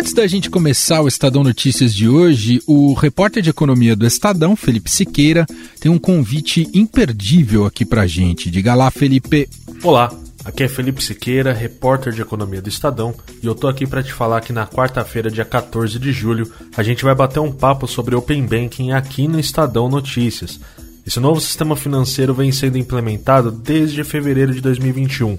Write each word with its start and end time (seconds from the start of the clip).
Antes 0.00 0.14
da 0.14 0.26
gente 0.26 0.48
começar 0.48 1.02
o 1.02 1.08
Estadão 1.08 1.44
Notícias 1.44 1.94
de 1.94 2.08
hoje, 2.08 2.62
o 2.66 2.94
repórter 2.94 3.42
de 3.42 3.50
economia 3.50 3.94
do 3.94 4.06
Estadão, 4.06 4.56
Felipe 4.56 4.90
Siqueira, 4.90 5.44
tem 5.78 5.92
um 5.92 5.98
convite 5.98 6.66
imperdível 6.72 7.66
aqui 7.66 7.84
pra 7.84 8.06
gente. 8.06 8.50
Diga 8.50 8.74
lá, 8.74 8.90
Felipe. 8.90 9.46
Olá, 9.82 10.10
aqui 10.42 10.62
é 10.62 10.68
Felipe 10.68 11.04
Siqueira, 11.04 11.52
repórter 11.52 12.14
de 12.14 12.22
economia 12.22 12.62
do 12.62 12.70
Estadão, 12.70 13.14
e 13.42 13.46
eu 13.46 13.54
tô 13.54 13.68
aqui 13.68 13.86
para 13.86 14.02
te 14.02 14.10
falar 14.10 14.40
que 14.40 14.54
na 14.54 14.66
quarta-feira, 14.66 15.30
dia 15.30 15.44
14 15.44 15.98
de 15.98 16.12
julho, 16.12 16.50
a 16.74 16.82
gente 16.82 17.04
vai 17.04 17.14
bater 17.14 17.40
um 17.40 17.52
papo 17.52 17.86
sobre 17.86 18.14
Open 18.14 18.46
Banking 18.46 18.92
aqui 18.92 19.28
no 19.28 19.38
Estadão 19.38 19.86
Notícias. 19.86 20.58
Esse 21.06 21.20
novo 21.20 21.42
sistema 21.42 21.76
financeiro 21.76 22.32
vem 22.32 22.50
sendo 22.52 22.78
implementado 22.78 23.50
desde 23.50 24.02
fevereiro 24.02 24.54
de 24.54 24.62
2021, 24.62 25.36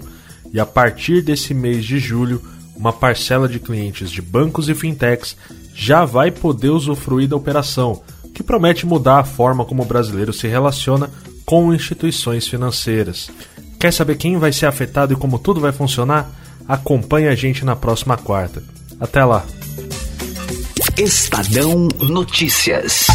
e 0.52 0.60
a 0.60 0.64
partir 0.64 1.20
desse 1.20 1.52
mês 1.52 1.84
de 1.84 1.98
julho, 1.98 2.40
uma 2.76 2.92
parcela 2.92 3.48
de 3.48 3.58
clientes 3.58 4.10
de 4.10 4.20
bancos 4.22 4.68
e 4.68 4.74
fintechs 4.74 5.36
já 5.74 6.04
vai 6.04 6.30
poder 6.30 6.70
usufruir 6.70 7.28
da 7.28 7.36
operação, 7.36 8.02
que 8.34 8.42
promete 8.42 8.86
mudar 8.86 9.18
a 9.20 9.24
forma 9.24 9.64
como 9.64 9.82
o 9.82 9.86
brasileiro 9.86 10.32
se 10.32 10.48
relaciona 10.48 11.10
com 11.44 11.72
instituições 11.72 12.46
financeiras. 12.46 13.30
Quer 13.78 13.92
saber 13.92 14.16
quem 14.16 14.38
vai 14.38 14.52
ser 14.52 14.66
afetado 14.66 15.12
e 15.12 15.16
como 15.16 15.38
tudo 15.38 15.60
vai 15.60 15.72
funcionar? 15.72 16.30
Acompanhe 16.68 17.28
a 17.28 17.34
gente 17.34 17.64
na 17.64 17.74
próxima 17.74 18.16
quarta. 18.16 18.62
Até 19.00 19.24
lá. 19.24 19.44
Estadão 20.96 21.88
Notícias. 22.00 23.06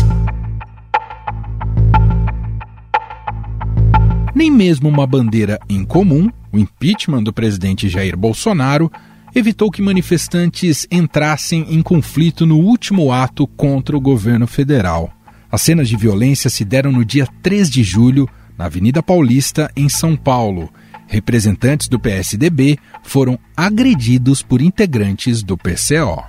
Nem 4.35 4.52
mesmo 4.52 4.89
uma 4.89 5.08
bandeira 5.08 5.59
incomum, 5.69 6.30
o 6.52 6.59
impeachment 6.59 7.23
do 7.23 7.33
presidente 7.33 7.89
Jair 7.89 8.16
Bolsonaro, 8.16 8.91
evitou 9.37 9.69
que 9.69 9.83
manifestantes 9.83 10.87
entrassem 10.89 11.67
em 11.69 11.81
conflito 11.83 12.45
no 12.45 12.57
último 12.57 13.11
ato 13.11 13.45
contra 13.45 13.95
o 13.95 14.02
governo 14.02 14.47
federal. 14.47 15.11
As 15.52 15.61
cenas 15.61 15.88
de 15.88 15.95
violência 15.95 16.49
se 16.49 16.66
deram 16.66 16.91
no 16.91 17.05
dia 17.05 17.27
3 17.44 17.69
de 17.69 17.83
julho, 17.83 18.27
na 18.57 18.66
Avenida 18.66 19.03
Paulista, 19.03 19.71
em 19.75 19.88
São 19.88 20.16
Paulo. 20.16 20.69
Representantes 21.07 21.88
do 21.88 21.99
PSDB 21.99 22.79
foram 23.03 23.38
agredidos 23.55 24.41
por 24.41 24.59
integrantes 24.59 25.44
do 25.44 25.55
PCO. 25.55 26.23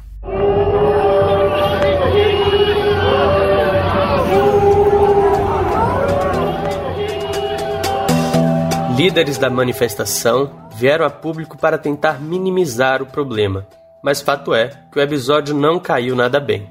Líderes 8.96 9.38
da 9.38 9.48
manifestação 9.48 10.67
vieram 10.78 11.04
a 11.04 11.10
público 11.10 11.58
para 11.58 11.76
tentar 11.76 12.20
minimizar 12.20 13.02
o 13.02 13.06
problema, 13.06 13.66
mas 14.00 14.20
fato 14.20 14.54
é 14.54 14.70
que 14.92 14.98
o 14.98 15.02
episódio 15.02 15.52
não 15.52 15.80
caiu 15.80 16.14
nada 16.14 16.38
bem. 16.38 16.68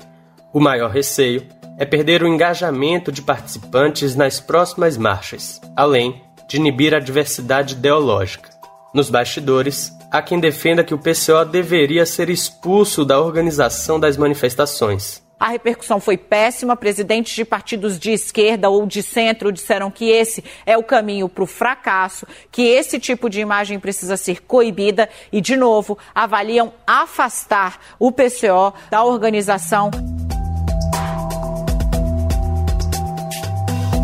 O 0.53 0.61
maior 0.61 0.89
receio 0.89 1.45
é 1.77 1.83
perder 1.83 2.23
o 2.23 2.28
engajamento 2.28 3.11
de 3.11 3.22
participantes 3.22 4.16
nas 4.16 4.39
próximas 4.39 4.95
marchas, 4.95 5.59
além 5.75 6.22
de 6.47 6.55
inibir 6.55 6.95
a 6.95 7.00
diversidade 7.00 7.73
ideológica. 7.73 8.50
Nos 8.94 9.09
bastidores, 9.09 9.91
há 10.09 10.22
quem 10.22 10.39
defenda 10.39 10.85
que 10.85 10.94
o 10.94 10.97
PCO 10.97 11.44
deveria 11.52 12.05
ser 12.05 12.30
expulso 12.30 13.03
da 13.03 13.19
organização 13.19 14.00
das 14.00 14.16
manifestações. 14.16 15.22
A 15.39 15.49
repercussão 15.49 15.99
foi 15.99 16.17
péssima. 16.17 16.75
Presidentes 16.75 17.35
de 17.35 17.45
partidos 17.45 17.99
de 17.99 18.11
esquerda 18.11 18.69
ou 18.69 18.88
de 18.88 19.03
centro 19.03 19.52
disseram 19.52 19.91
que 19.91 20.09
esse 20.09 20.44
é 20.66 20.75
o 20.75 20.83
caminho 20.83 21.29
para 21.29 21.44
o 21.44 21.47
fracasso, 21.47 22.25
que 22.52 22.63
esse 22.63 22.99
tipo 22.99 23.29
de 23.29 23.39
imagem 23.39 23.79
precisa 23.79 24.17
ser 24.17 24.41
coibida 24.41 25.07
e, 25.31 25.39
de 25.39 25.55
novo, 25.55 25.95
avaliam 26.16 26.73
afastar 26.88 27.79
o 27.99 28.11
PCO 28.11 28.73
da 28.89 29.03
organização. 29.03 29.91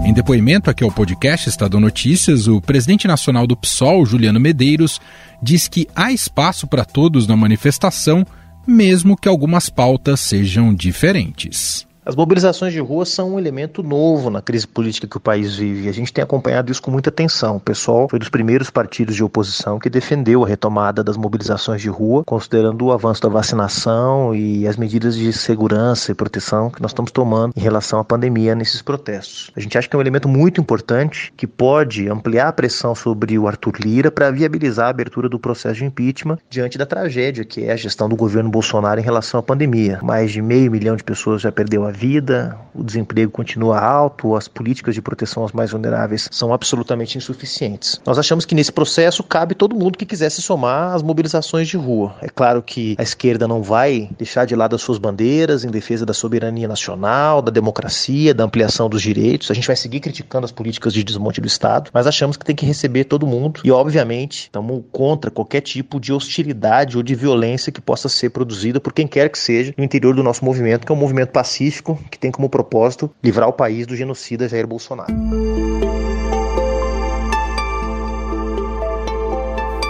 Em 0.05 0.13
depoimento 0.13 0.69
aqui 0.69 0.83
ao 0.83 0.91
podcast 0.91 1.49
Estado 1.49 1.79
Notícias, 1.79 2.47
o 2.47 2.61
presidente 2.61 3.07
nacional 3.07 3.47
do 3.47 3.57
PSOL, 3.57 4.05
Juliano 4.05 4.39
Medeiros, 4.39 5.01
diz 5.41 5.67
que 5.67 5.87
há 5.95 6.11
espaço 6.11 6.67
para 6.67 6.85
todos 6.85 7.25
na 7.25 7.35
manifestação 7.35 8.23
mesmo 8.65 9.17
que 9.17 9.27
algumas 9.27 9.69
pautas 9.69 10.19
sejam 10.19 10.73
diferentes. 10.73 11.87
As 12.05 12.17
mobilizações 12.17 12.73
de 12.73 12.81
rua 12.81 13.05
são 13.05 13.35
um 13.35 13.39
elemento 13.39 13.81
novo 13.81 14.29
na 14.29 14.41
crise 14.41 14.67
política 14.67 15.07
que 15.07 15.15
o 15.15 15.21
país 15.21 15.55
vive. 15.55 15.87
A 15.87 15.93
gente 15.93 16.11
tem 16.11 16.21
acompanhado 16.21 16.69
isso 16.69 16.81
com 16.81 16.91
muita 16.91 17.09
atenção. 17.09 17.55
O 17.55 17.59
PSOL 17.61 18.09
foi 18.09 18.19
dos 18.19 18.27
primeiros 18.27 18.69
partidos 18.69 19.15
de 19.15 19.23
oposição 19.23 19.79
que 19.79 19.89
defendeu 19.89 20.43
a 20.43 20.47
retomada 20.47 21.01
das 21.01 21.15
mobilizações 21.15 21.81
de 21.81 21.87
rua, 21.87 22.25
considerando 22.25 22.83
o 22.83 22.91
avanço 22.91 23.21
da 23.21 23.29
vacinação 23.29 24.35
e 24.35 24.67
as 24.67 24.75
medidas 24.75 25.15
de 25.15 25.31
segurança 25.31 26.11
e 26.11 26.15
proteção 26.15 26.69
que 26.69 26.81
nós 26.81 26.91
estamos 26.91 27.09
tomando 27.09 27.53
em 27.55 27.61
relação 27.61 27.99
à 27.99 28.03
pandemia 28.03 28.53
nesses 28.53 28.81
protestos. 28.81 29.49
A 29.55 29.61
gente 29.61 29.77
acha 29.77 29.87
que 29.87 29.95
é 29.95 29.97
um 29.97 30.01
elemento 30.01 30.27
muito 30.27 30.59
importante 30.59 31.31
que 31.37 31.47
pode 31.47 32.09
ampliar 32.09 32.49
a 32.49 32.53
pressão 32.53 32.93
sobre 32.93 33.39
o 33.39 33.47
Arthur 33.47 33.75
Lira 33.79 34.11
para 34.11 34.29
viabilizar 34.29 34.87
a 34.87 34.89
abertura 34.89 35.29
do 35.29 35.39
processo 35.39 35.75
de 35.75 35.85
impeachment 35.85 36.37
diante 36.49 36.77
da 36.77 36.85
tragédia 36.85 37.45
que 37.45 37.63
é 37.63 37.71
a 37.71 37.77
gestão 37.77 38.09
do 38.09 38.15
governo 38.17 38.49
Bolsonaro 38.49 38.99
em 38.99 39.03
relação 39.03 39.39
à 39.39 39.43
pandemia. 39.43 39.99
Mais 40.03 40.33
de 40.33 40.41
meio 40.41 40.69
milhão 40.69 40.97
de 40.97 41.03
pessoas 41.03 41.41
já 41.41 41.51
perdeu 41.51 41.85
a 41.85 41.92
vida, 41.93 42.57
o 42.73 42.83
desemprego 42.83 43.31
continua 43.31 43.79
alto, 43.79 44.35
as 44.35 44.47
políticas 44.47 44.95
de 44.95 45.01
proteção 45.01 45.43
aos 45.43 45.51
mais 45.51 45.71
vulneráveis 45.71 46.27
são 46.31 46.53
absolutamente 46.53 47.17
insuficientes. 47.17 48.01
Nós 48.05 48.17
achamos 48.17 48.45
que 48.45 48.55
nesse 48.55 48.71
processo 48.71 49.23
cabe 49.23 49.53
todo 49.53 49.75
mundo 49.75 49.97
que 49.97 50.05
quiser 50.05 50.29
se 50.29 50.41
somar 50.41 50.95
às 50.95 51.03
mobilizações 51.03 51.67
de 51.67 51.77
rua. 51.77 52.15
É 52.21 52.27
claro 52.27 52.61
que 52.61 52.95
a 52.97 53.03
esquerda 53.03 53.47
não 53.47 53.61
vai 53.61 54.09
deixar 54.17 54.45
de 54.45 54.55
lado 54.55 54.75
as 54.75 54.81
suas 54.81 54.97
bandeiras 54.97 55.63
em 55.63 55.69
defesa 55.69 56.05
da 56.05 56.13
soberania 56.13 56.67
nacional, 56.67 57.41
da 57.41 57.51
democracia, 57.51 58.33
da 58.33 58.43
ampliação 58.43 58.89
dos 58.89 59.01
direitos. 59.01 59.51
A 59.51 59.53
gente 59.53 59.67
vai 59.67 59.75
seguir 59.75 59.99
criticando 59.99 60.45
as 60.45 60.51
políticas 60.51 60.93
de 60.93 61.03
desmonte 61.03 61.39
do 61.39 61.47
Estado, 61.47 61.91
mas 61.93 62.07
achamos 62.07 62.35
que 62.35 62.45
tem 62.45 62.55
que 62.55 62.65
receber 62.65 63.03
todo 63.03 63.27
mundo 63.27 63.61
e, 63.63 63.71
obviamente, 63.71 64.43
estamos 64.43 64.83
contra 64.91 65.29
qualquer 65.29 65.61
tipo 65.61 65.99
de 65.99 66.11
hostilidade 66.11 66.97
ou 66.97 67.03
de 67.03 67.13
violência 67.13 67.71
que 67.71 67.81
possa 67.81 68.09
ser 68.09 68.31
produzida 68.31 68.79
por 68.79 68.91
quem 68.91 69.07
quer 69.07 69.29
que 69.29 69.37
seja 69.37 69.73
no 69.77 69.83
interior 69.83 70.15
do 70.15 70.23
nosso 70.23 70.43
movimento, 70.43 70.85
que 70.85 70.91
é 70.91 70.95
um 70.95 70.99
movimento 70.99 71.29
pacífico 71.29 71.82
político 71.83 71.99
que 72.09 72.17
tem 72.17 72.31
como 72.31 72.49
propósito 72.49 73.11
livrar 73.21 73.49
o 73.49 73.53
país 73.53 73.85
do 73.85 73.95
genocida 73.95 74.47
Jair 74.47 74.65
Bolsonaro. 74.65 75.13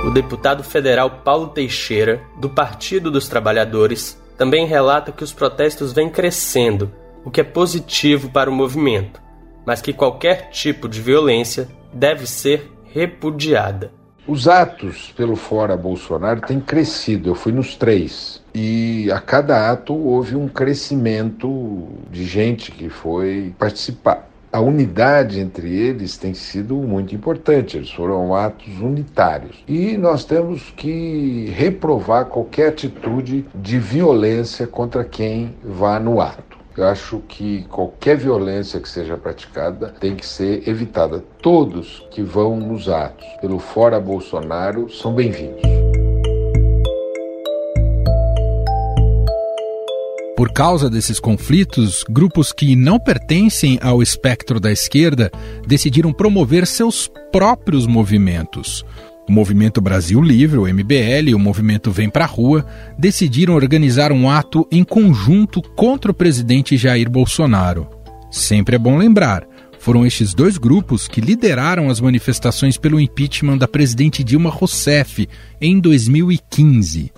O 0.06 0.12
deputado 0.12 0.64
federal 0.64 1.22
Paulo 1.24 1.48
Teixeira, 1.48 2.22
do 2.38 2.50
Partido 2.50 3.10
dos 3.10 3.30
Trabalhadores, 3.30 4.22
também 4.38 4.66
relata 4.66 5.12
que 5.12 5.24
os 5.24 5.32
protestos 5.32 5.94
vêm 5.94 6.10
crescendo, 6.10 6.92
o 7.24 7.32
que 7.32 7.40
é 7.40 7.44
positivo 7.44 8.30
para 8.30 8.50
o 8.50 8.54
movimento, 8.54 9.22
mas 9.66 9.82
que 9.82 9.94
qualquer 9.94 10.50
tipo 10.50 10.90
de 10.90 11.00
violência 11.00 11.70
deve 11.94 12.28
ser 12.28 12.70
repudiada. 12.84 13.92
Os 14.26 14.48
atos 14.48 15.14
pelo 15.18 15.36
Fora 15.36 15.76
Bolsonaro 15.76 16.40
têm 16.40 16.58
crescido, 16.58 17.30
eu 17.30 17.36
fui 17.36 17.52
nos 17.52 17.76
três. 17.76 18.42
E 18.56 19.12
a 19.12 19.20
cada 19.20 19.70
ato 19.70 19.94
houve 19.94 20.34
um 20.34 20.48
crescimento 20.48 21.90
de 22.10 22.24
gente 22.24 22.72
que 22.72 22.88
foi 22.88 23.54
participar. 23.60 24.30
A 24.50 24.62
unidade 24.62 25.42
entre 25.42 25.76
eles 25.76 26.16
tem 26.16 26.34
sido 26.34 26.76
muito 26.76 27.14
importante, 27.14 27.76
eles 27.76 27.92
foram 27.92 28.34
atos 28.34 28.80
unitários. 28.80 29.62
E 29.68 29.98
nós 29.98 30.24
temos 30.24 30.72
que 30.78 31.52
reprovar 31.54 32.26
qualquer 32.26 32.70
atitude 32.70 33.46
de 33.54 33.78
violência 33.78 34.66
contra 34.66 35.04
quem 35.04 35.54
vá 35.62 36.00
no 36.00 36.22
ato. 36.22 36.63
Eu 36.76 36.88
acho 36.88 37.20
que 37.28 37.64
qualquer 37.70 38.18
violência 38.18 38.80
que 38.80 38.90
seja 38.90 39.16
praticada 39.16 39.94
tem 40.00 40.16
que 40.16 40.26
ser 40.26 40.68
evitada. 40.68 41.24
Todos 41.40 42.04
que 42.10 42.24
vão 42.24 42.58
nos 42.58 42.90
atos 42.90 43.28
pelo 43.40 43.60
Fora 43.60 44.00
Bolsonaro 44.00 44.90
são 44.90 45.14
bem-vindos. 45.14 45.62
Por 50.36 50.52
causa 50.52 50.90
desses 50.90 51.20
conflitos, 51.20 52.04
grupos 52.10 52.52
que 52.52 52.76
não 52.76 53.00
pertencem 53.00 53.78
ao 53.80 54.02
espectro 54.02 54.60
da 54.60 54.72
esquerda 54.72 55.32
decidiram 55.68 56.12
promover 56.12 56.66
seus 56.66 57.08
próprios 57.32 57.86
movimentos. 57.86 58.84
O 59.28 59.32
Movimento 59.32 59.80
Brasil 59.80 60.22
Livre, 60.22 60.58
o 60.58 60.68
MBL, 60.68 61.30
e 61.30 61.36
o 61.36 61.40
Movimento 61.40 61.92
Vem 61.92 62.10
Pra 62.10 62.26
Rua 62.26 62.66
decidiram 62.98 63.56
organizar 63.56 64.12
um 64.12 64.30
ato 64.30 64.68
em 64.70 64.84
conjunto 64.84 65.62
contra 65.62 66.12
o 66.12 66.14
presidente 66.14 66.76
Jair 66.76 67.10
Bolsonaro. 67.10 67.88
Sempre 68.30 68.76
é 68.76 68.80
bom 68.80 68.98
lembrar, 68.98 69.48
foram 69.80 70.06
estes 70.06 70.34
dois 70.34 70.58
grupos 70.58 71.08
que 71.08 71.22
lideraram 71.22 71.90
as 71.90 72.00
manifestações 72.00 72.78
pelo 72.78 73.00
impeachment 73.00 73.58
da 73.58 73.68
presidente 73.68 74.24
Dilma 74.24 74.50
Rousseff 74.50 75.28
em 75.60 75.80
2015. 75.80 77.12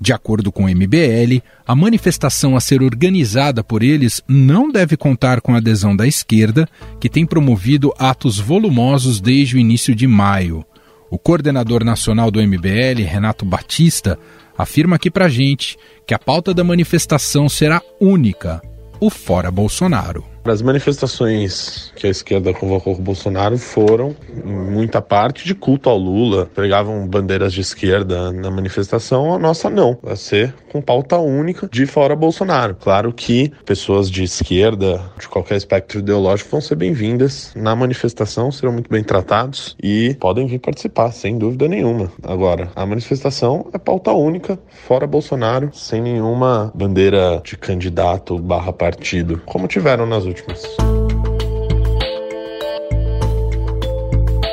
De 0.00 0.12
acordo 0.12 0.50
com 0.50 0.64
o 0.64 0.68
MBL, 0.68 1.42
a 1.64 1.76
manifestação 1.76 2.56
a 2.56 2.60
ser 2.60 2.82
organizada 2.82 3.62
por 3.62 3.84
eles 3.84 4.20
não 4.26 4.68
deve 4.68 4.96
contar 4.96 5.40
com 5.40 5.54
a 5.54 5.58
adesão 5.58 5.94
da 5.94 6.08
esquerda, 6.08 6.68
que 7.00 7.08
tem 7.08 7.24
promovido 7.24 7.92
atos 7.96 8.40
volumosos 8.40 9.20
desde 9.20 9.56
o 9.56 9.60
início 9.60 9.94
de 9.94 10.08
maio. 10.08 10.64
O 11.12 11.18
coordenador 11.18 11.84
nacional 11.84 12.30
do 12.30 12.40
MBL, 12.40 13.04
Renato 13.06 13.44
Batista, 13.44 14.18
afirma 14.56 14.96
aqui 14.96 15.10
pra 15.10 15.28
gente 15.28 15.76
que 16.06 16.14
a 16.14 16.18
pauta 16.18 16.54
da 16.54 16.64
manifestação 16.64 17.50
será 17.50 17.82
única: 18.00 18.62
o 18.98 19.10
Fora 19.10 19.50
Bolsonaro. 19.50 20.31
As 20.44 20.60
manifestações 20.60 21.92
que 21.94 22.06
a 22.06 22.10
esquerda 22.10 22.52
convocou 22.52 22.96
com 22.96 23.00
o 23.00 23.04
Bolsonaro 23.04 23.56
foram, 23.56 24.14
em 24.44 24.52
muita 24.52 25.00
parte, 25.00 25.44
de 25.44 25.54
culto 25.54 25.88
ao 25.88 25.96
Lula. 25.96 26.50
Pregavam 26.52 27.06
bandeiras 27.06 27.52
de 27.52 27.60
esquerda 27.60 28.32
na 28.32 28.50
manifestação, 28.50 29.32
a 29.32 29.38
nossa 29.38 29.70
não. 29.70 29.96
Vai 30.02 30.16
ser 30.16 30.52
com 30.72 30.82
pauta 30.82 31.16
única 31.18 31.68
de 31.70 31.86
fora 31.86 32.16
Bolsonaro. 32.16 32.74
Claro 32.74 33.12
que 33.12 33.52
pessoas 33.64 34.10
de 34.10 34.24
esquerda, 34.24 35.00
de 35.18 35.28
qualquer 35.28 35.56
espectro 35.56 36.00
ideológico, 36.00 36.50
vão 36.50 36.60
ser 36.60 36.74
bem-vindas 36.74 37.52
na 37.54 37.76
manifestação, 37.76 38.50
serão 38.50 38.72
muito 38.72 38.90
bem 38.90 39.04
tratados 39.04 39.76
e 39.80 40.16
podem 40.18 40.46
vir 40.46 40.58
participar, 40.58 41.12
sem 41.12 41.38
dúvida 41.38 41.68
nenhuma. 41.68 42.10
Agora, 42.22 42.68
a 42.74 42.84
manifestação 42.84 43.68
é 43.72 43.78
pauta 43.78 44.10
única, 44.12 44.58
fora 44.70 45.06
Bolsonaro, 45.06 45.70
sem 45.72 46.00
nenhuma 46.00 46.72
bandeira 46.74 47.40
de 47.44 47.56
candidato 47.56 48.38
barra 48.38 48.72
partido, 48.72 49.40
como 49.46 49.68
tiveram 49.68 50.04
nas 50.04 50.26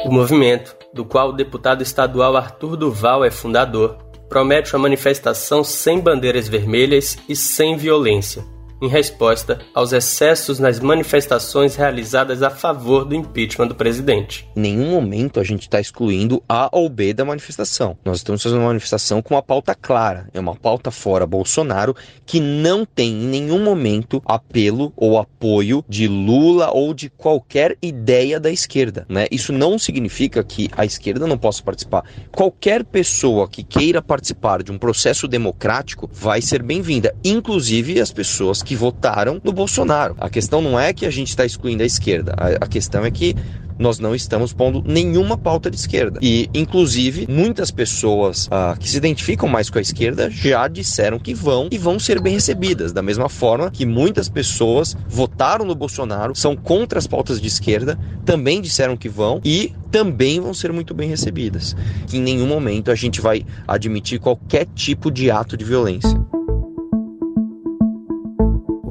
O 0.06 0.12
movimento, 0.12 0.76
do 0.94 1.06
qual 1.06 1.30
o 1.30 1.34
deputado 1.34 1.82
estadual 1.82 2.36
Arthur 2.36 2.76
Duval 2.76 3.24
é 3.24 3.32
fundador, 3.32 3.98
promete 4.28 4.76
uma 4.76 4.84
manifestação 4.84 5.64
sem 5.64 6.00
bandeiras 6.00 6.48
vermelhas 6.48 7.18
e 7.28 7.36
sem 7.36 7.78
violência 7.78 8.44
em 8.82 8.88
resposta 8.88 9.60
aos 9.74 9.92
excessos 9.92 10.60
nas 10.60 10.80
manifestações 10.80 11.76
realizadas 11.76 12.42
a 12.42 12.50
favor 12.50 13.06
do 13.06 13.16
impeachment 13.16 13.68
do 13.68 13.76
presidente. 13.76 14.48
Em 14.56 14.62
nenhum 14.62 14.92
momento 14.92 15.40
a 15.40 15.44
gente 15.44 15.64
está 15.64 15.80
excluindo 15.80 16.42
A 16.48 16.70
ou 16.72 16.90
B 16.90 17.14
da 17.14 17.26
manifestação. 17.26 17.98
Nós 18.04 18.18
estamos 18.18 18.42
fazendo 18.42 18.60
uma 18.60 18.68
manifestação 18.68 19.22
com 19.22 19.36
uma 19.36 19.42
pauta 19.42 19.76
clara. 19.76 20.30
É 20.34 20.40
uma 20.40 20.56
pauta 20.56 20.92
fora 20.92 21.26
Bolsonaro 21.26 21.96
que 22.26 22.40
não 22.40 22.86
tem 22.86 23.10
em 23.10 23.28
nenhum 23.28 23.64
momento 23.64 24.22
apelo 24.26 24.94
ou 24.96 25.18
apoio 25.18 25.84
de 25.88 26.08
Lula 26.08 26.72
ou 26.72 26.94
de 26.94 27.10
qualquer 27.10 27.78
ideia 27.82 28.40
da 28.40 28.52
esquerda. 28.52 29.06
Né? 29.10 29.28
Isso 29.32 29.52
não 29.52 29.78
significa 29.78 30.44
que 30.44 30.70
a 30.76 30.86
esquerda 30.86 31.28
não 31.28 31.38
possa 31.38 31.64
participar. 31.64 32.04
Qualquer 32.32 32.84
pessoa 32.84 33.48
que 33.48 33.64
queira 33.64 34.02
participar 34.02 34.64
de 34.64 34.72
um 34.72 34.78
processo 34.78 35.28
democrático 35.28 36.10
vai 36.12 36.42
ser 36.42 36.64
bem-vinda, 36.64 37.16
inclusive 37.24 38.00
as 38.00 38.12
pessoas 38.12 38.62
que 38.62 38.69
votaram 38.76 39.40
no 39.44 39.52
Bolsonaro. 39.52 40.16
A 40.20 40.30
questão 40.30 40.62
não 40.62 40.80
é 40.80 40.94
que 40.94 41.06
a 41.06 41.10
gente 41.10 41.30
está 41.30 41.46
excluindo 41.46 41.84
a 41.84 41.86
esquerda, 41.86 42.34
a, 42.38 42.66
a 42.66 42.68
questão 42.68 43.06
é 43.06 43.12
que 43.12 43.36
nós 43.80 43.98
não 43.98 44.14
estamos 44.14 44.52
pondo 44.52 44.84
nenhuma 44.86 45.38
pauta 45.38 45.72
de 45.72 45.78
esquerda. 45.78 46.20
E, 46.22 46.50
inclusive, 46.54 47.26
muitas 47.30 47.72
pessoas 47.72 48.50
ah, 48.52 48.76
que 48.78 48.90
se 48.90 48.98
identificam 48.98 49.48
mais 49.48 49.70
com 49.70 49.80
a 49.80 49.82
esquerda 49.82 50.30
já 50.30 50.68
disseram 50.68 51.18
que 51.18 51.34
vão 51.34 51.70
e 51.72 51.78
vão 51.78 51.98
ser 51.98 52.20
bem 52.22 52.34
recebidas. 52.34 52.92
Da 52.92 53.02
mesma 53.02 53.30
forma 53.30 53.72
que 53.72 53.86
muitas 53.86 54.28
pessoas 54.28 54.98
votaram 55.08 55.64
no 55.64 55.74
Bolsonaro, 55.74 56.36
são 56.36 56.58
contra 56.58 57.00
as 57.00 57.08
pautas 57.08 57.40
de 57.40 57.48
esquerda, 57.48 57.98
também 58.26 58.62
disseram 58.62 58.98
que 58.98 59.08
vão 59.08 59.40
e 59.46 59.74
também 59.90 60.42
vão 60.42 60.54
ser 60.54 60.74
muito 60.74 60.94
bem 60.94 61.08
recebidas. 61.08 61.76
Que 62.06 62.18
em 62.18 62.22
nenhum 62.22 62.48
momento 62.48 62.92
a 62.92 62.96
gente 62.96 63.22
vai 63.22 63.46
admitir 63.66 64.20
qualquer 64.20 64.68
tipo 64.76 65.10
de 65.10 65.32
ato 65.32 65.56
de 65.56 65.64
violência 65.64 66.20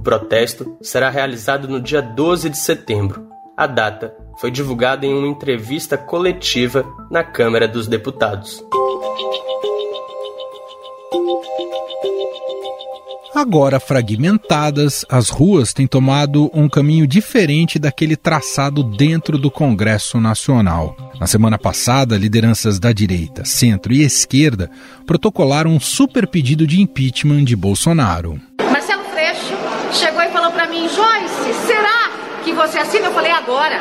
protesto 0.00 0.76
será 0.80 1.10
realizado 1.10 1.68
no 1.68 1.80
dia 1.80 2.00
12 2.00 2.50
de 2.50 2.58
setembro. 2.58 3.26
A 3.56 3.66
data 3.66 4.14
foi 4.40 4.50
divulgada 4.50 5.04
em 5.04 5.12
uma 5.12 5.26
entrevista 5.26 5.98
coletiva 5.98 6.84
na 7.10 7.24
Câmara 7.24 7.66
dos 7.66 7.88
Deputados. 7.88 8.64
Agora 13.34 13.78
fragmentadas, 13.78 15.04
as 15.08 15.28
ruas 15.28 15.72
têm 15.72 15.86
tomado 15.86 16.50
um 16.52 16.68
caminho 16.68 17.06
diferente 17.06 17.78
daquele 17.78 18.16
traçado 18.16 18.82
dentro 18.82 19.38
do 19.38 19.50
Congresso 19.50 20.20
Nacional. 20.20 20.96
Na 21.20 21.26
semana 21.26 21.58
passada, 21.58 22.16
lideranças 22.16 22.78
da 22.78 22.92
direita, 22.92 23.44
centro 23.44 23.92
e 23.92 24.02
esquerda 24.02 24.70
protocolaram 25.06 25.70
um 25.70 25.80
super 25.80 26.26
pedido 26.26 26.66
de 26.66 26.80
impeachment 26.80 27.44
de 27.44 27.54
Bolsonaro 27.54 28.40
chegou 29.98 30.22
e 30.22 30.28
falou 30.30 30.52
para 30.52 30.67
mim, 30.78 30.88
Joyce, 30.88 31.54
será 31.66 32.10
que 32.44 32.52
você 32.52 32.78
assina? 32.78 33.06
Eu 33.06 33.12
falei, 33.12 33.32
agora. 33.32 33.80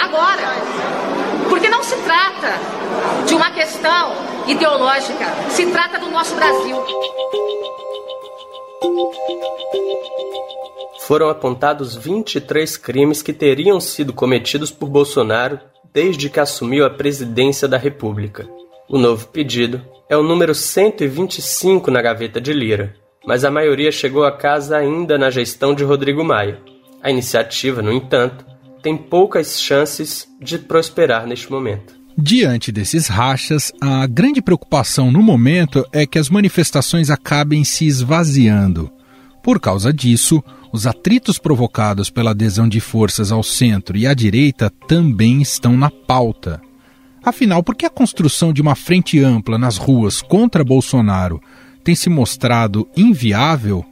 Agora. 0.00 0.42
Porque 1.48 1.68
não 1.68 1.82
se 1.82 1.96
trata 1.96 2.54
de 3.26 3.34
uma 3.34 3.50
questão 3.50 4.14
ideológica, 4.46 5.26
se 5.50 5.66
trata 5.66 5.98
do 5.98 6.10
nosso 6.10 6.34
Brasil. 6.34 6.76
Foram 11.06 11.28
apontados 11.28 11.94
23 11.94 12.76
crimes 12.78 13.22
que 13.22 13.32
teriam 13.32 13.80
sido 13.80 14.12
cometidos 14.12 14.72
por 14.72 14.88
Bolsonaro 14.88 15.60
desde 15.92 16.28
que 16.28 16.40
assumiu 16.40 16.84
a 16.84 16.90
presidência 16.90 17.68
da 17.68 17.76
República. 17.76 18.48
O 18.88 18.98
novo 18.98 19.28
pedido 19.28 19.84
é 20.08 20.16
o 20.16 20.22
número 20.22 20.54
125 20.54 21.90
na 21.90 22.02
gaveta 22.02 22.40
de 22.40 22.52
Lira 22.52 23.05
mas 23.26 23.44
a 23.44 23.50
maioria 23.50 23.90
chegou 23.90 24.24
a 24.24 24.30
casa 24.30 24.76
ainda 24.76 25.18
na 25.18 25.30
gestão 25.30 25.74
de 25.74 25.82
Rodrigo 25.82 26.24
Maia. 26.24 26.60
A 27.02 27.10
iniciativa, 27.10 27.82
no 27.82 27.92
entanto, 27.92 28.46
tem 28.82 28.96
poucas 28.96 29.60
chances 29.60 30.28
de 30.40 30.58
prosperar 30.58 31.26
neste 31.26 31.50
momento. 31.50 31.96
Diante 32.16 32.72
desses 32.72 33.08
rachas, 33.08 33.72
a 33.80 34.06
grande 34.06 34.40
preocupação 34.40 35.10
no 35.10 35.20
momento 35.20 35.84
é 35.92 36.06
que 36.06 36.18
as 36.18 36.30
manifestações 36.30 37.10
acabem 37.10 37.64
se 37.64 37.84
esvaziando. 37.86 38.90
Por 39.42 39.60
causa 39.60 39.92
disso, 39.92 40.42
os 40.72 40.86
atritos 40.86 41.38
provocados 41.38 42.08
pela 42.08 42.30
adesão 42.30 42.68
de 42.68 42.80
forças 42.80 43.30
ao 43.30 43.42
centro 43.42 43.96
e 43.96 44.06
à 44.06 44.14
direita 44.14 44.70
também 44.88 45.42
estão 45.42 45.76
na 45.76 45.90
pauta. 45.90 46.60
Afinal, 47.22 47.62
por 47.62 47.74
que 47.74 47.84
a 47.84 47.90
construção 47.90 48.52
de 48.52 48.62
uma 48.62 48.76
frente 48.76 49.18
ampla 49.20 49.58
nas 49.58 49.76
ruas 49.76 50.22
contra 50.22 50.64
Bolsonaro 50.64 51.40
tem 51.86 51.94
se 51.94 52.10
mostrado 52.10 52.88
inviável, 52.96 53.84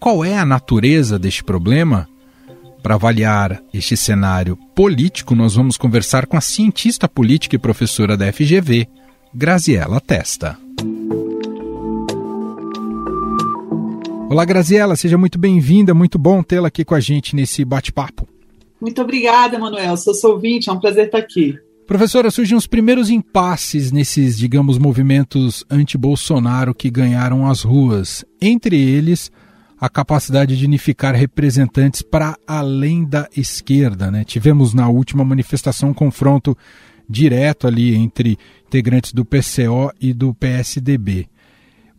qual 0.00 0.24
é 0.24 0.38
a 0.38 0.46
natureza 0.46 1.18
deste 1.18 1.44
problema? 1.44 2.08
Para 2.82 2.94
avaliar 2.94 3.62
este 3.74 3.94
cenário 3.94 4.56
político, 4.74 5.34
nós 5.34 5.54
vamos 5.54 5.76
conversar 5.76 6.24
com 6.24 6.34
a 6.34 6.40
cientista 6.40 7.06
política 7.06 7.54
e 7.54 7.58
professora 7.58 8.16
da 8.16 8.32
FGV, 8.32 8.88
Graziela 9.34 10.00
Testa. 10.00 10.58
Olá, 14.30 14.46
Graziela, 14.46 14.96
seja 14.96 15.18
muito 15.18 15.38
bem-vinda, 15.38 15.92
muito 15.92 16.18
bom 16.18 16.42
tê-la 16.42 16.68
aqui 16.68 16.86
com 16.86 16.94
a 16.94 17.00
gente 17.00 17.36
nesse 17.36 17.66
bate-papo. 17.66 18.26
Muito 18.80 19.02
obrigada, 19.02 19.58
Manuel. 19.58 19.94
Sou 19.98 20.32
ouvinte, 20.32 20.70
é 20.70 20.72
um 20.72 20.80
prazer 20.80 21.04
estar 21.04 21.18
aqui. 21.18 21.58
Professora, 21.86 22.30
surgem 22.30 22.56
os 22.56 22.66
primeiros 22.66 23.10
impasses 23.10 23.90
nesses, 23.90 24.38
digamos, 24.38 24.78
movimentos 24.78 25.64
anti-Bolsonaro 25.68 26.74
que 26.74 26.88
ganharam 26.88 27.46
as 27.46 27.62
ruas. 27.62 28.24
Entre 28.40 28.80
eles, 28.80 29.30
a 29.78 29.88
capacidade 29.88 30.56
de 30.56 30.64
unificar 30.64 31.14
representantes 31.14 32.02
para 32.02 32.36
além 32.46 33.04
da 33.04 33.28
esquerda. 33.36 34.12
Né? 34.12 34.24
Tivemos 34.24 34.72
na 34.72 34.88
última 34.88 35.24
manifestação 35.24 35.90
um 35.90 35.94
confronto 35.94 36.56
direto 37.08 37.66
ali 37.66 37.94
entre 37.94 38.38
integrantes 38.66 39.12
do 39.12 39.24
PCO 39.24 39.92
e 40.00 40.12
do 40.12 40.32
PSDB. 40.34 41.28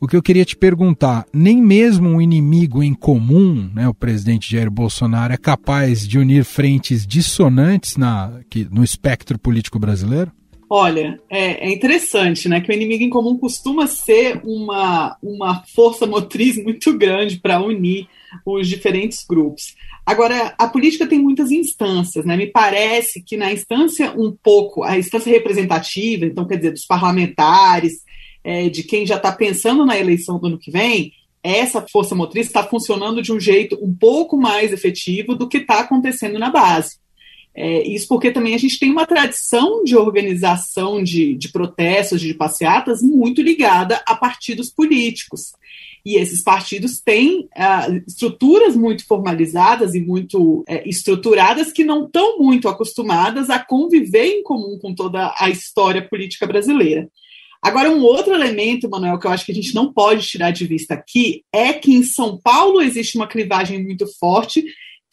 O 0.04 0.08
que 0.08 0.18
eu 0.18 0.22
queria 0.22 0.44
te 0.44 0.58
perguntar, 0.58 1.26
nem 1.32 1.62
mesmo 1.62 2.10
um 2.10 2.22
inimigo 2.22 2.84
em 2.84 2.94
comum, 2.94 3.72
né, 3.74 3.88
o 3.88 3.94
presidente 3.94 4.52
Jair 4.52 4.70
Bolsonaro, 4.70 5.32
é 5.32 5.38
capaz 5.38 6.06
de 6.06 6.20
unir 6.20 6.44
frentes 6.44 7.08
dissonantes 7.08 7.96
na, 7.96 8.42
que, 8.50 8.68
no 8.70 8.84
espectro 8.84 9.40
político 9.40 9.80
brasileiro? 9.80 10.30
Olha, 10.70 11.18
é, 11.30 11.70
é, 11.70 11.72
interessante, 11.72 12.50
né? 12.50 12.60
Que 12.60 12.70
o 12.70 12.74
inimigo 12.74 13.02
em 13.02 13.10
comum 13.10 13.38
costuma 13.38 13.88
ser 13.88 14.42
uma, 14.44 15.16
uma 15.24 15.64
força 15.74 16.06
motriz 16.06 16.62
muito 16.62 16.98
grande 16.98 17.38
para 17.38 17.62
unir 17.62 18.06
os 18.46 18.68
diferentes 18.68 19.24
grupos. 19.26 19.74
Agora, 20.06 20.54
a 20.58 20.68
política 20.68 21.08
tem 21.08 21.20
muitas 21.20 21.50
instâncias, 21.50 22.26
né? 22.26 22.36
Me 22.36 22.48
parece 22.48 23.24
que 23.24 23.38
na 23.38 23.54
instância 23.54 24.12
um 24.18 24.36
pouco, 24.44 24.84
a 24.84 24.98
instância 24.98 25.32
representativa, 25.32 26.26
então 26.26 26.46
quer 26.46 26.58
dizer, 26.58 26.72
dos 26.72 26.86
parlamentares, 26.86 28.04
é, 28.44 28.70
de 28.70 28.84
quem 28.84 29.06
já 29.06 29.16
está 29.16 29.32
pensando 29.32 29.86
na 29.86 29.98
eleição 29.98 30.40
do 30.40 30.48
ano 30.48 30.60
que 30.60 30.72
vem, 30.72 31.14
essa 31.44 31.86
força 31.92 32.16
motriz 32.16 32.48
está 32.48 32.64
funcionando 32.64 33.22
de 33.22 33.32
um 33.32 33.40
jeito 33.40 33.78
um 33.82 33.94
pouco 33.94 34.38
mais 34.38 34.72
efetivo 34.72 35.36
do 35.36 35.48
que 35.48 35.58
está 35.58 35.82
acontecendo 35.82 36.40
na 36.40 36.50
base. 36.50 36.98
É, 37.56 37.88
isso 37.88 38.08
porque 38.08 38.32
também 38.32 38.56
a 38.56 38.58
gente 38.58 38.80
tem 38.80 38.90
uma 38.90 39.06
tradição 39.06 39.84
de 39.84 39.96
organização 39.96 41.04
de, 41.04 41.36
de 41.36 41.52
protestos, 41.52 42.20
de 42.20 42.34
passeatas, 42.34 43.02
muito 43.02 43.42
ligada 43.42 44.02
a 44.08 44.16
partidos 44.16 44.72
políticos. 44.72 45.52
E 46.06 46.18
esses 46.18 46.42
partidos 46.42 47.00
têm 47.00 47.48
ah, 47.56 47.88
estruturas 48.06 48.76
muito 48.76 49.06
formalizadas 49.06 49.94
e 49.96 50.02
muito 50.02 50.64
é, 50.68 50.88
estruturadas 50.88 51.72
que 51.72 51.84
não 51.84 52.06
estão 52.06 52.40
muito 52.40 52.68
acostumadas 52.68 53.50
a 53.50 53.60
conviver 53.60 54.26
em 54.26 54.44
comum 54.44 54.78
com 54.82 54.94
toda 54.94 55.34
a 55.38 55.50
história 55.50 56.02
política 56.02 56.46
brasileira. 56.46 57.08
Agora, 57.64 57.90
um 57.90 58.04
outro 58.04 58.34
elemento, 58.34 58.90
Manuel, 58.90 59.18
que 59.18 59.26
eu 59.26 59.32
acho 59.32 59.46
que 59.46 59.54
a 59.54 59.56
gente 59.56 59.74
não 59.74 59.94
pode 59.94 60.28
tirar 60.28 60.52
de 60.52 60.68
vista 60.68 60.94
aqui, 60.96 61.44
é 61.54 61.72
que 61.72 61.94
em 61.94 62.04
São 62.04 62.38
Paulo 62.38 62.82
existe 62.82 63.16
uma 63.16 63.28
clivagem 63.28 63.82
muito 63.82 64.06
forte 64.20 64.66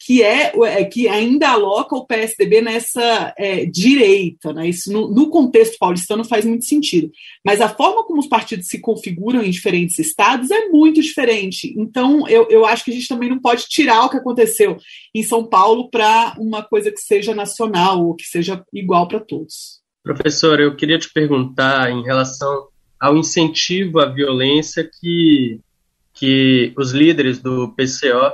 que 0.03 0.23
é, 0.23 0.51
é, 0.65 0.83
que 0.83 1.07
ainda 1.07 1.49
aloca 1.49 1.95
o 1.95 2.05
PSDB 2.05 2.59
nessa 2.59 3.33
é, 3.37 3.65
direita, 3.65 4.51
né? 4.51 4.67
Isso 4.67 4.91
no, 4.91 5.13
no, 5.13 5.29
contexto 5.29 5.77
paulistano 5.77 6.25
faz 6.25 6.43
muito 6.43 6.65
sentido. 6.65 7.11
Mas 7.45 7.61
a 7.61 7.69
forma 7.69 8.03
como 8.03 8.19
os 8.19 8.27
partidos 8.27 8.67
se 8.67 8.81
configuram 8.81 9.43
em 9.43 9.51
diferentes 9.51 9.99
estados 9.99 10.49
é 10.49 10.69
muito 10.69 11.01
diferente. 11.01 11.73
Então, 11.77 12.27
eu, 12.27 12.47
eu 12.49 12.65
acho 12.65 12.83
que 12.83 12.91
a 12.91 12.93
gente 12.93 13.07
também 13.07 13.29
não 13.29 13.39
pode 13.39 13.67
tirar 13.67 14.03
o 14.03 14.09
que 14.09 14.17
aconteceu 14.17 14.75
em 15.13 15.21
São 15.21 15.47
Paulo 15.47 15.89
para 15.89 16.35
uma 16.39 16.63
coisa 16.63 16.91
que 16.91 16.99
seja 16.99 17.35
nacional 17.35 18.03
ou 18.03 18.15
que 18.15 18.25
seja 18.25 18.63
igual 18.73 19.07
para 19.07 19.19
todos. 19.19 19.80
Professor, 20.03 20.59
eu 20.59 20.75
queria 20.75 20.97
te 20.97 21.11
perguntar 21.13 21.91
em 21.91 22.03
relação 22.03 22.67
ao 22.99 23.15
incentivo 23.15 23.99
à 23.99 24.05
violência 24.05 24.89
que, 24.99 25.59
que 26.13 26.73
os 26.75 26.91
líderes 26.91 27.39
do 27.39 27.69
PCO 27.69 28.31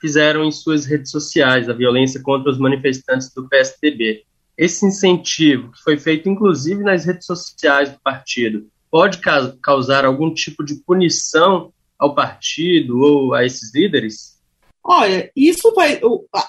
fizeram 0.00 0.42
em 0.44 0.50
suas 0.50 0.86
redes 0.86 1.10
sociais 1.10 1.68
a 1.68 1.74
violência 1.74 2.22
contra 2.22 2.50
os 2.50 2.58
manifestantes 2.58 3.32
do 3.34 3.46
PSDB. 3.48 4.24
Esse 4.56 4.86
incentivo, 4.86 5.72
que 5.72 5.82
foi 5.82 5.98
feito 5.98 6.28
inclusive 6.28 6.82
nas 6.82 7.04
redes 7.04 7.26
sociais 7.26 7.90
do 7.90 8.00
partido, 8.00 8.66
pode 8.90 9.20
causar 9.62 10.04
algum 10.04 10.32
tipo 10.32 10.64
de 10.64 10.76
punição 10.76 11.72
ao 11.98 12.14
partido 12.14 12.98
ou 12.98 13.34
a 13.34 13.44
esses 13.44 13.74
líderes? 13.74 14.39
Olha, 14.82 15.30
isso 15.36 15.72
vai. 15.74 16.00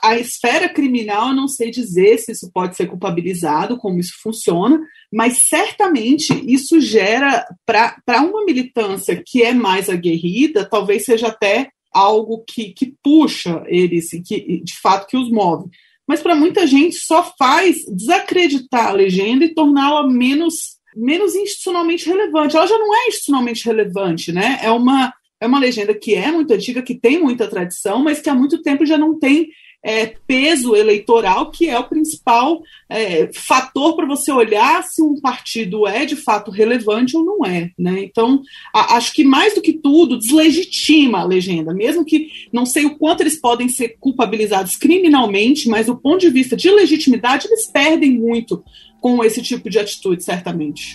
A 0.01 0.17
esfera 0.17 0.69
criminal, 0.69 1.29
eu 1.29 1.35
não 1.35 1.47
sei 1.47 1.69
dizer 1.69 2.17
se 2.17 2.31
isso 2.31 2.49
pode 2.53 2.75
ser 2.77 2.87
culpabilizado, 2.87 3.77
como 3.77 3.99
isso 3.99 4.13
funciona, 4.21 4.79
mas 5.11 5.47
certamente 5.49 6.33
isso 6.49 6.79
gera, 6.79 7.45
para 7.65 8.21
uma 8.21 8.45
militância 8.45 9.21
que 9.25 9.43
é 9.43 9.53
mais 9.53 9.89
aguerrida, 9.89 10.67
talvez 10.67 11.03
seja 11.03 11.27
até 11.27 11.69
algo 11.93 12.43
que, 12.47 12.71
que 12.73 12.93
puxa 13.03 13.63
eles 13.67 14.09
que 14.25 14.61
de 14.63 14.79
fato 14.81 15.07
que 15.07 15.17
os 15.17 15.29
move. 15.29 15.69
Mas 16.07 16.21
para 16.21 16.35
muita 16.35 16.65
gente 16.65 16.95
só 16.95 17.23
faz 17.37 17.85
desacreditar 17.85 18.87
a 18.87 18.93
legenda 18.93 19.43
e 19.45 19.53
torná-la 19.53 20.07
menos 20.07 20.79
menos 20.95 21.35
institucionalmente 21.35 22.05
relevante. 22.05 22.55
Ela 22.55 22.67
já 22.67 22.77
não 22.77 22.93
é 22.93 23.07
institucionalmente 23.07 23.65
relevante, 23.65 24.31
né? 24.31 24.59
É 24.61 24.71
uma 24.71 25.13
é 25.41 25.47
uma 25.47 25.59
legenda 25.59 25.93
que 25.93 26.13
é 26.13 26.31
muito 26.31 26.53
antiga, 26.53 26.81
que 26.83 26.93
tem 26.93 27.19
muita 27.19 27.47
tradição, 27.47 28.03
mas 28.03 28.21
que 28.21 28.29
há 28.29 28.35
muito 28.35 28.61
tempo 28.61 28.85
já 28.85 28.97
não 28.97 29.17
tem 29.17 29.49
é, 29.83 30.13
peso 30.27 30.75
eleitoral, 30.75 31.49
que 31.49 31.67
é 31.67 31.77
o 31.77 31.87
principal 31.87 32.61
é, 32.87 33.31
fator 33.33 33.95
para 33.95 34.05
você 34.05 34.31
olhar 34.31 34.83
se 34.83 35.01
um 35.01 35.19
partido 35.19 35.87
é 35.87 36.05
de 36.05 36.15
fato 36.15 36.51
relevante 36.51 37.17
ou 37.17 37.25
não 37.25 37.43
é. 37.43 37.71
Né? 37.77 38.03
Então, 38.03 38.41
a, 38.73 38.97
acho 38.97 39.13
que 39.13 39.23
mais 39.23 39.55
do 39.55 39.61
que 39.61 39.73
tudo, 39.73 40.19
deslegitima 40.19 41.21
a 41.21 41.25
legenda, 41.25 41.73
mesmo 41.73 42.05
que 42.05 42.29
não 42.53 42.65
sei 42.65 42.85
o 42.85 42.95
quanto 42.95 43.21
eles 43.21 43.39
podem 43.39 43.67
ser 43.67 43.97
culpabilizados 43.99 44.75
criminalmente, 44.75 45.67
mas 45.67 45.87
do 45.87 45.97
ponto 45.97 46.19
de 46.19 46.29
vista 46.29 46.55
de 46.55 46.69
legitimidade, 46.69 47.47
eles 47.47 47.65
perdem 47.65 48.11
muito 48.11 48.63
com 48.99 49.23
esse 49.23 49.41
tipo 49.41 49.67
de 49.67 49.79
atitude, 49.79 50.23
certamente. 50.23 50.93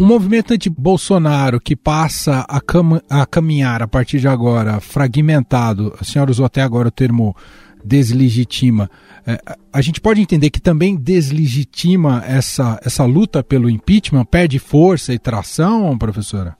Um 0.00 0.06
movimento 0.06 0.54
anti-Bolsonaro 0.54 1.60
que 1.60 1.76
passa 1.76 2.46
a, 2.48 2.58
cam 2.58 3.02
a 3.06 3.26
caminhar 3.26 3.82
a 3.82 3.86
partir 3.86 4.18
de 4.18 4.26
agora 4.26 4.80
fragmentado, 4.80 5.94
a 6.00 6.04
senhora 6.04 6.30
usou 6.30 6.46
até 6.46 6.62
agora 6.62 6.88
o 6.88 6.90
termo 6.90 7.36
deslegitima. 7.84 8.90
É, 9.26 9.38
a 9.70 9.82
gente 9.82 10.00
pode 10.00 10.22
entender 10.22 10.48
que 10.48 10.58
também 10.58 10.96
deslegitima 10.96 12.24
essa, 12.26 12.80
essa 12.82 13.04
luta 13.04 13.44
pelo 13.44 13.68
impeachment, 13.68 14.24
perde 14.24 14.58
força 14.58 15.12
e 15.12 15.18
tração, 15.18 15.98
professora? 15.98 16.56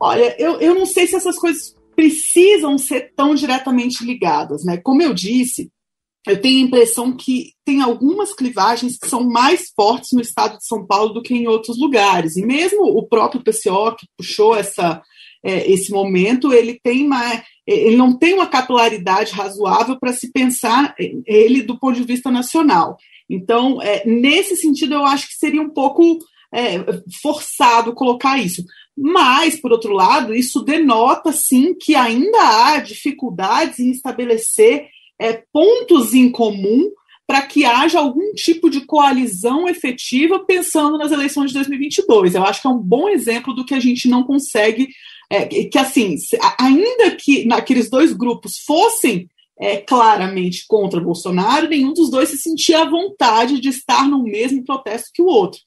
Olha, 0.00 0.34
eu, 0.38 0.58
eu 0.58 0.74
não 0.74 0.86
sei 0.86 1.06
se 1.06 1.14
essas 1.14 1.38
coisas 1.38 1.74
precisam 1.94 2.78
ser 2.78 3.12
tão 3.14 3.34
diretamente 3.34 4.02
ligadas, 4.02 4.64
né? 4.64 4.78
Como 4.78 5.02
eu 5.02 5.12
disse, 5.12 5.70
eu 6.28 6.40
tenho 6.40 6.64
a 6.64 6.66
impressão 6.66 7.16
que 7.16 7.52
tem 7.64 7.82
algumas 7.82 8.34
clivagens 8.34 8.98
que 8.98 9.08
são 9.08 9.28
mais 9.28 9.72
fortes 9.74 10.10
no 10.12 10.20
estado 10.20 10.58
de 10.58 10.66
São 10.66 10.86
Paulo 10.86 11.14
do 11.14 11.22
que 11.22 11.34
em 11.34 11.46
outros 11.46 11.78
lugares. 11.78 12.36
E 12.36 12.44
mesmo 12.44 12.82
o 12.84 13.06
próprio 13.06 13.42
PCO, 13.42 13.96
que 13.96 14.06
puxou 14.16 14.54
essa, 14.54 15.02
é, 15.44 15.70
esse 15.70 15.90
momento, 15.90 16.52
ele 16.52 16.78
tem 16.82 17.06
mais, 17.06 17.42
ele 17.66 17.96
não 17.96 18.16
tem 18.16 18.34
uma 18.34 18.46
capilaridade 18.46 19.32
razoável 19.32 19.98
para 19.98 20.12
se 20.12 20.32
pensar 20.32 20.94
ele 21.26 21.62
do 21.62 21.78
ponto 21.78 21.96
de 21.96 22.04
vista 22.04 22.30
nacional. 22.30 22.96
Então, 23.28 23.80
é, 23.82 24.06
nesse 24.06 24.56
sentido, 24.56 24.94
eu 24.94 25.04
acho 25.04 25.28
que 25.28 25.34
seria 25.34 25.60
um 25.60 25.70
pouco 25.70 26.18
é, 26.52 26.78
forçado 27.20 27.94
colocar 27.94 28.38
isso. 28.38 28.64
Mas, 28.96 29.60
por 29.60 29.70
outro 29.70 29.92
lado, 29.92 30.34
isso 30.34 30.62
denota, 30.62 31.30
sim, 31.30 31.74
que 31.74 31.94
ainda 31.94 32.38
há 32.38 32.78
dificuldades 32.78 33.78
em 33.78 33.90
estabelecer 33.90 34.88
é, 35.20 35.42
pontos 35.52 36.14
em 36.14 36.30
comum 36.30 36.90
para 37.26 37.42
que 37.42 37.64
haja 37.64 37.98
algum 37.98 38.32
tipo 38.32 38.70
de 38.70 38.86
coalizão 38.86 39.68
efetiva 39.68 40.42
pensando 40.46 40.96
nas 40.96 41.12
eleições 41.12 41.48
de 41.48 41.54
2022. 41.54 42.34
Eu 42.34 42.44
acho 42.44 42.62
que 42.62 42.66
é 42.66 42.70
um 42.70 42.78
bom 42.78 43.08
exemplo 43.08 43.52
do 43.52 43.66
que 43.66 43.74
a 43.74 43.80
gente 43.80 44.08
não 44.08 44.24
consegue, 44.24 44.88
é, 45.30 45.44
que 45.44 45.78
assim, 45.78 46.16
ainda 46.58 47.14
que 47.16 47.44
naqueles 47.44 47.90
dois 47.90 48.14
grupos 48.14 48.58
fossem 48.66 49.28
é, 49.60 49.76
claramente 49.76 50.64
contra 50.66 51.00
Bolsonaro, 51.00 51.68
nenhum 51.68 51.92
dos 51.92 52.10
dois 52.10 52.30
se 52.30 52.38
sentia 52.38 52.82
à 52.82 52.88
vontade 52.88 53.60
de 53.60 53.68
estar 53.68 54.08
no 54.08 54.22
mesmo 54.22 54.64
protesto 54.64 55.10
que 55.12 55.20
o 55.20 55.26
outro. 55.26 55.60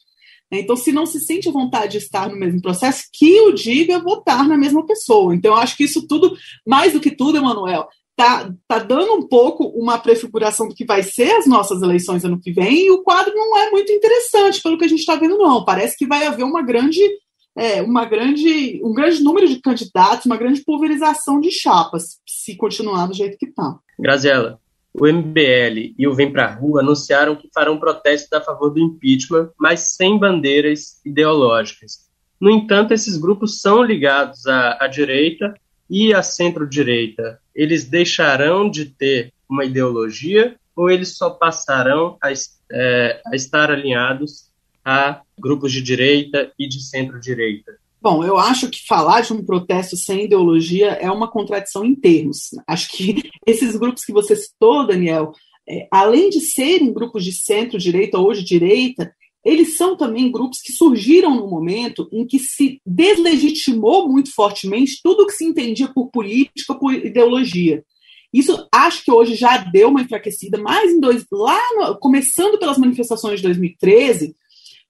Então, 0.52 0.76
se 0.76 0.92
não 0.92 1.06
se 1.06 1.20
sente 1.20 1.48
à 1.48 1.52
vontade 1.52 1.94
de 1.94 1.98
estar 2.00 2.28
no 2.28 2.36
mesmo 2.36 2.62
processo, 2.62 3.04
que 3.14 3.40
o 3.42 3.54
diga 3.54 4.00
votar 4.00 4.46
na 4.48 4.58
mesma 4.58 4.86
pessoa. 4.86 5.34
Então, 5.34 5.54
eu 5.54 5.58
acho 5.58 5.78
que 5.78 5.86
isso 5.86 6.06
tudo, 6.08 6.36
mais 6.68 6.92
do 6.92 7.00
que 7.00 7.12
tudo, 7.12 7.38
Emanuel, 7.38 7.88
tá, 8.22 8.54
tá 8.68 8.78
dando 8.78 9.14
um 9.14 9.28
pouco 9.28 9.64
uma 9.70 9.98
prefiguração 9.98 10.68
do 10.68 10.76
que 10.76 10.86
vai 10.86 11.02
ser 11.02 11.32
as 11.32 11.48
nossas 11.48 11.82
eleições 11.82 12.24
ano 12.24 12.40
que 12.40 12.52
vem, 12.52 12.86
e 12.86 12.92
o 12.92 13.02
quadro 13.02 13.34
não 13.34 13.58
é 13.58 13.72
muito 13.72 13.92
interessante 13.92 14.62
pelo 14.62 14.78
que 14.78 14.86
a 14.86 14.88
gente 14.88 15.00
está 15.00 15.16
vendo, 15.16 15.40
não. 15.40 15.66
Parece 15.66 15.98
que 15.98 16.06
vai 16.06 16.28
haver 16.28 16.44
uma 16.44 16.62
grande, 16.62 17.02
é, 17.58 17.82
uma 17.82 18.06
grande, 18.06 18.80
um 18.84 18.94
grande 18.94 19.24
número 19.24 19.48
de 19.48 19.60
candidatos, 19.60 20.28
uma 20.28 20.38
grande 20.38 20.62
pulverização 20.62 21.40
de 21.40 21.50
chapas, 21.50 22.20
se 22.28 22.56
continuar 22.56 23.08
do 23.08 23.16
jeito 23.16 23.38
que 23.40 23.48
está. 23.48 23.80
Graziela, 24.00 24.60
o 24.94 25.08
MBL 25.08 25.96
e 25.98 26.08
o 26.08 26.14
Vem 26.14 26.32
Pra 26.32 26.54
Rua 26.54 26.82
anunciaram 26.82 27.36
que 27.36 27.50
farão 27.52 27.80
protestos 27.80 28.32
a 28.34 28.42
favor 28.42 28.70
do 28.70 28.80
impeachment, 28.80 29.50
mas 29.60 29.96
sem 29.96 30.20
bandeiras 30.20 31.02
ideológicas. 31.04 32.10
No 32.40 32.52
entanto, 32.52 32.94
esses 32.94 33.18
grupos 33.18 33.62
são 33.62 33.82
ligados 33.82 34.46
à, 34.46 34.78
à 34.80 34.88
direita 34.88 35.54
e 35.92 36.14
à 36.14 36.24
centro-direita 36.24 37.38
eles 37.54 37.84
deixarão 37.84 38.70
de 38.70 38.86
ter 38.86 39.34
uma 39.50 39.66
ideologia 39.66 40.56
ou 40.74 40.90
eles 40.90 41.18
só 41.18 41.30
passarão 41.30 42.18
a, 42.24 42.32
é, 42.72 43.22
a 43.26 43.36
estar 43.36 43.70
alinhados 43.70 44.50
a 44.86 45.22
grupos 45.38 45.74
de 45.74 45.82
direita 45.82 46.52
e 46.58 46.68
de 46.68 46.82
centro-direita? 46.82 47.74
Bom, 48.02 48.24
eu 48.24 48.38
acho 48.38 48.70
que 48.70 48.88
falar 48.88 49.22
de 49.22 49.34
um 49.34 49.46
protesto 49.46 49.96
sem 49.98 50.24
ideologia 50.24 50.92
é 50.94 51.12
uma 51.12 51.30
contradição 51.30 51.86
em 51.86 51.94
termos. 51.94 52.50
Acho 52.66 52.90
que 52.90 53.30
esses 53.46 53.76
grupos 53.76 54.06
que 54.06 54.14
você 54.14 54.36
citou, 54.36 54.88
Daniel, 54.88 55.34
é, 55.70 55.88
além 55.92 56.30
de 56.30 56.40
serem 56.40 56.94
grupos 56.94 57.24
de 57.24 57.34
centro-direita 57.34 58.18
ou 58.18 58.34
de 58.34 58.44
direita, 58.44 59.14
eles 59.44 59.76
são 59.78 59.98
também 59.98 60.32
grupos 60.32 60.62
que 60.62 60.72
surgiram 60.72 61.36
no 61.36 61.48
momento 61.48 62.08
em 62.12 62.26
que 62.26 62.38
se 62.38 62.80
deslegitimou 62.86 64.08
muito 64.08 64.34
fortemente 64.34 65.00
tudo 65.04 65.26
que 65.26 65.34
se 65.34 65.46
entendia 65.46 65.88
por 65.88 66.10
política, 66.12 66.76
por 66.76 66.94
ideologia. 66.94 67.84
Isso 68.34 68.68
acho 68.74 69.04
que 69.04 69.12
hoje 69.12 69.36
já 69.36 69.58
deu 69.58 69.90
uma 69.90 70.02
enfraquecida, 70.02 70.58
mas 70.58 70.92
em 70.92 71.00
dois, 71.00 71.26
lá 71.32 71.60
no, 71.76 72.00
começando 72.00 72.58
pelas 72.58 72.78
manifestações 72.78 73.38
de 73.38 73.44
2013, 73.44 74.36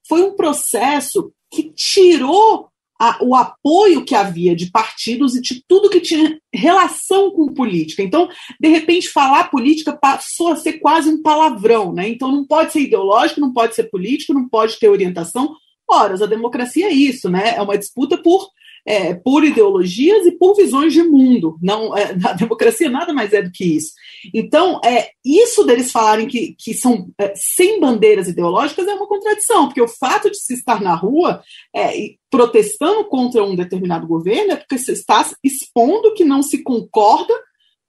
foi 0.08 0.22
um 0.22 0.36
processo 0.36 1.34
que 1.50 1.72
tirou 1.74 2.71
a, 3.02 3.18
o 3.20 3.34
apoio 3.36 4.06
que 4.06 4.14
havia 4.14 4.56
de 4.56 4.70
partidos 4.70 5.36
e 5.36 5.42
de 5.42 5.64
tudo 5.68 5.90
que 5.90 6.00
tinha 6.00 6.40
relação 6.54 7.32
com 7.32 7.52
política. 7.52 8.04
Então, 8.04 8.30
de 8.60 8.68
repente, 8.68 9.10
falar 9.10 9.50
política 9.50 9.92
passou 9.92 10.50
a 10.50 10.56
ser 10.56 10.74
quase 10.74 11.10
um 11.10 11.20
palavrão, 11.20 11.92
né? 11.92 12.08
Então, 12.08 12.32
não 12.32 12.46
pode 12.46 12.72
ser 12.72 12.82
ideológico, 12.82 13.42
não 13.42 13.52
pode 13.52 13.74
ser 13.74 13.86
político, 13.86 14.36
não 14.36 14.48
pode 14.48 14.78
ter 14.78 14.88
orientação. 14.88 15.56
Ora, 15.90 16.14
a 16.24 16.28
democracia 16.28 16.86
é 16.86 16.94
isso, 16.94 17.28
né? 17.28 17.56
É 17.56 17.62
uma 17.64 17.76
disputa 17.76 18.20
por 18.20 18.48
é, 18.86 19.14
por 19.14 19.44
ideologias 19.44 20.26
e 20.26 20.32
por 20.32 20.56
visões 20.56 20.94
de 20.94 21.04
mundo. 21.04 21.58
Não, 21.62 21.96
é, 21.96 22.16
a 22.26 22.34
democracia 22.34 22.90
nada 22.90 23.14
mais 23.14 23.34
é 23.34 23.42
do 23.42 23.52
que 23.52 23.64
isso. 23.64 23.94
Então, 24.34 24.80
é, 24.84 25.10
isso 25.24 25.64
deles 25.64 25.92
falarem 25.92 26.28
que, 26.28 26.56
que 26.58 26.74
são 26.74 27.10
é, 27.18 27.34
sem 27.36 27.80
bandeiras 27.80 28.28
ideológicas 28.28 28.88
é 28.88 28.94
uma 28.94 29.08
contradição, 29.08 29.66
porque 29.66 29.82
o 29.82 29.88
fato 29.88 30.30
de 30.30 30.38
se 30.38 30.54
estar 30.54 30.82
na 30.82 30.96
rua 30.96 31.42
é, 31.76 31.94
protestando 32.30 33.06
contra 33.06 33.44
um 33.44 33.56
determinado 33.56 34.08
governo 34.08 34.54
é 34.54 34.56
porque 34.56 34.78
você 34.78 34.94
está 34.94 35.30
expondo 35.44 36.14
que 36.14 36.24
não 36.24 36.42
se 36.42 36.64
concorda 36.64 37.34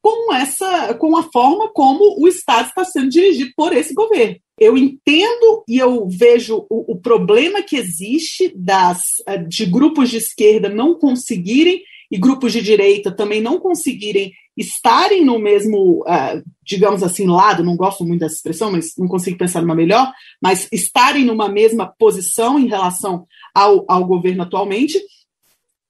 com 0.03 0.35
essa, 0.35 0.95
com 0.95 1.17
a 1.17 1.23
forma 1.33 1.73
como 1.73 2.21
o 2.21 2.27
Estado 2.27 2.69
está 2.69 2.85
sendo 2.85 3.09
dirigido 3.09 3.53
por 3.57 3.73
esse 3.73 3.95
governo. 3.95 4.37
Eu 4.59 4.77
entendo 4.77 5.65
e 5.69 5.79
eu 5.79 6.07
vejo 6.09 6.67
o, 6.69 6.93
o 6.93 7.01
problema 7.01 7.63
que 7.63 7.77
existe 7.77 8.53
das, 8.55 9.03
eh, 9.27 9.39
de 9.39 9.65
grupos 9.65 10.11
de 10.11 10.19
esquerda 10.19 10.69
não 10.69 10.99
conseguirem 10.99 11.81
e 12.11 12.19
grupos 12.19 12.53
de 12.53 12.61
direita 12.61 13.11
também 13.11 13.41
não 13.41 13.59
conseguirem 13.59 14.33
estarem 14.55 15.25
no 15.25 15.39
mesmo, 15.39 16.03
uh, 16.03 16.43
digamos 16.63 17.03
assim, 17.03 17.27
lado, 17.27 17.65
não 17.65 17.75
gosto 17.75 18.05
muito 18.05 18.21
dessa 18.21 18.35
expressão, 18.35 18.71
mas 18.71 18.93
não 18.99 19.09
consigo 19.09 19.39
pensar 19.39 19.63
numa 19.63 19.75
melhor, 19.75 20.13
mas 20.41 20.69
estarem 20.71 21.25
numa 21.25 21.49
mesma 21.49 21.87
posição 21.87 22.59
em 22.59 22.69
relação 22.69 23.27
ao, 23.55 23.87
ao 23.89 24.05
governo 24.05 24.43
atualmente, 24.43 25.01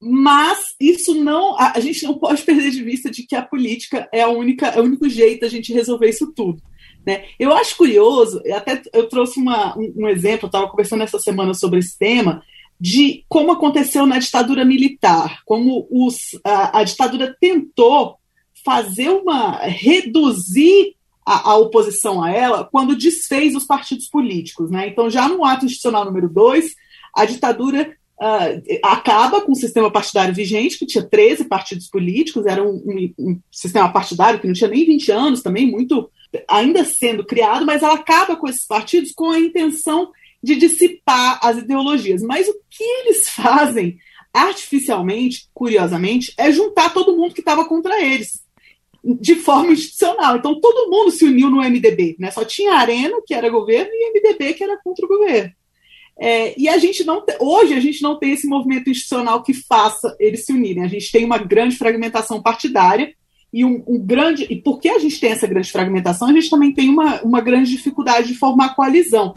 mas 0.04 0.74
isso 0.80 1.14
não, 1.14 1.56
a, 1.56 1.74
a, 1.76 1.80
gente 1.80 2.02
não 2.02 2.18
pode 2.18 2.42
perder 2.44 2.72
de 2.72 2.82
vista 2.82 3.08
de 3.08 3.22
que 3.24 3.36
a 3.36 3.42
política 3.42 4.08
é 4.12 4.22
a 4.22 4.28
única, 4.28 4.66
é 4.66 4.80
o 4.80 4.84
único 4.84 5.08
jeito 5.08 5.42
da 5.42 5.48
gente 5.48 5.72
resolver 5.72 6.08
isso 6.08 6.32
tudo. 6.34 6.60
Né? 7.06 7.24
Eu 7.38 7.52
acho 7.52 7.76
curioso, 7.76 8.42
até 8.52 8.82
eu 8.92 9.08
trouxe 9.08 9.38
uma, 9.38 9.78
um, 9.78 9.92
um 9.98 10.08
exemplo, 10.08 10.46
eu 10.46 10.48
estava 10.48 10.68
conversando 10.68 11.04
essa 11.04 11.20
semana 11.20 11.54
sobre 11.54 11.78
esse 11.78 11.96
tema, 11.96 12.42
de 12.80 13.24
como 13.28 13.52
aconteceu 13.52 14.04
na 14.04 14.18
ditadura 14.18 14.64
militar, 14.64 15.40
como 15.46 15.86
os, 15.88 16.36
a, 16.42 16.80
a 16.80 16.84
ditadura 16.84 17.36
tentou 17.40 18.16
fazer 18.64 19.08
uma. 19.08 19.58
reduzir 19.58 20.96
a, 21.24 21.50
a, 21.50 21.56
oposição 21.56 22.20
a 22.20 22.32
ela 22.32 22.64
quando 22.64 22.96
desfez 22.96 23.54
os 23.54 23.64
partidos 23.64 24.08
políticos. 24.08 24.68
Né? 24.68 24.88
Então, 24.88 25.08
já 25.08 25.28
no 25.28 25.44
ato 25.44 25.64
institucional 25.64 26.04
número 26.04 26.28
2, 26.28 26.74
a 27.14 27.24
ditadura 27.24 27.96
uh, 28.22 28.78
acaba 28.84 29.40
com 29.40 29.52
o 29.52 29.56
sistema 29.56 29.90
partidário 29.90 30.34
vigente, 30.34 30.78
que 30.78 30.86
tinha 30.86 31.04
13 31.04 31.46
partidos 31.46 31.88
políticos, 31.88 32.46
era 32.46 32.62
um, 32.62 32.76
um, 32.76 33.14
um, 33.18 33.40
sistema 33.50 33.92
partidário 33.92 34.38
que 34.38 34.46
não 34.46 34.54
tinha 34.54 34.70
nem 34.70 34.86
20 34.86 35.10
anos, 35.10 35.42
também 35.42 35.68
muito 35.68 36.08
ainda 36.48 36.84
sendo 36.84 37.26
criado, 37.26 37.66
mas 37.66 37.82
ela 37.82 37.94
acaba 37.94 38.36
com 38.36 38.48
esses 38.48 38.66
partidos 38.66 39.12
com 39.12 39.30
a 39.30 39.38
intenção 39.38 40.10
de 40.42 40.54
dissipar 40.54 41.40
as 41.42 41.58
ideologias. 41.58 42.22
Mas 42.22 42.48
o 42.48 42.54
que 42.70 42.84
eles 42.84 43.28
fazem 43.30 43.98
artificialmente, 44.32 45.48
curiosamente, 45.52 46.32
é 46.38 46.50
juntar 46.50 46.94
todo 46.94 47.16
mundo 47.16 47.34
que 47.34 47.40
estava 47.40 47.66
contra 47.66 48.00
eles 48.02 48.40
de 49.04 49.34
forma 49.34 49.72
institucional. 49.72 50.36
Então 50.36 50.60
todo 50.60 50.88
mundo 50.88 51.10
se 51.10 51.24
uniu 51.24 51.50
no 51.50 51.60
MDB, 51.60 52.16
né? 52.18 52.30
Só 52.30 52.44
tinha 52.44 52.74
Arena, 52.74 53.20
que 53.26 53.34
era 53.34 53.50
governo, 53.50 53.90
e 53.92 54.10
MDB, 54.12 54.54
que 54.54 54.62
era 54.62 54.78
contra 54.82 55.04
o 55.04 55.08
governo. 55.08 55.52
É, 56.18 56.58
e 56.60 56.68
a 56.68 56.78
gente 56.78 57.04
não 57.04 57.24
hoje 57.40 57.74
a 57.74 57.80
gente 57.80 58.02
não 58.02 58.18
tem 58.18 58.32
esse 58.32 58.46
movimento 58.46 58.90
institucional 58.90 59.42
que 59.42 59.54
faça 59.54 60.14
eles 60.20 60.44
se 60.44 60.52
unirem. 60.52 60.82
A 60.82 60.88
gente 60.88 61.10
tem 61.10 61.24
uma 61.24 61.38
grande 61.38 61.76
fragmentação 61.76 62.40
partidária 62.42 63.12
e 63.52 63.64
um, 63.64 63.82
um, 63.86 63.98
grande. 63.98 64.46
E 64.48 64.56
porque 64.56 64.88
a 64.88 64.98
gente 64.98 65.20
tem 65.20 65.30
essa 65.30 65.46
grande 65.46 65.70
fragmentação, 65.70 66.28
a 66.28 66.32
gente 66.32 66.48
também 66.48 66.72
tem 66.72 66.88
uma, 66.88 67.20
uma 67.22 67.40
grande 67.40 67.70
dificuldade 67.70 68.28
de 68.28 68.34
formar 68.34 68.74
coalizão. 68.74 69.34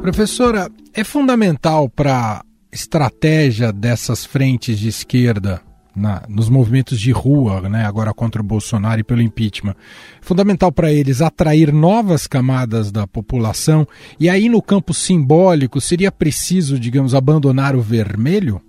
Professora, 0.00 0.70
é 0.94 1.04
fundamental 1.04 1.88
para 1.88 2.42
estratégia 2.72 3.72
dessas 3.72 4.24
frentes 4.24 4.78
de 4.78 4.88
esquerda 4.88 5.62
na, 5.98 6.22
nos 6.28 6.48
movimentos 6.48 7.00
de 7.00 7.10
rua, 7.10 7.68
né, 7.68 7.84
agora 7.84 8.14
contra 8.14 8.40
o 8.40 8.44
Bolsonaro 8.44 9.00
e 9.00 9.04
pelo 9.04 9.20
impeachment. 9.20 9.74
Fundamental 10.20 10.70
para 10.70 10.92
eles 10.92 11.20
atrair 11.20 11.72
novas 11.72 12.26
camadas 12.26 12.90
da 12.92 13.06
população 13.06 13.86
e 14.18 14.28
aí 14.28 14.48
no 14.48 14.62
campo 14.62 14.94
simbólico 14.94 15.80
seria 15.80 16.12
preciso, 16.12 16.78
digamos, 16.78 17.14
abandonar 17.14 17.74
o 17.74 17.80
vermelho? 17.80 18.60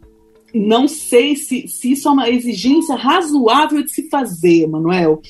Não 0.53 0.87
sei 0.87 1.35
se, 1.35 1.67
se 1.67 1.91
isso 1.91 2.07
é 2.07 2.11
uma 2.11 2.29
exigência 2.29 2.95
razoável 2.95 3.83
de 3.83 3.91
se 3.91 4.09
fazer, 4.09 4.67
Manuel. 4.67 5.21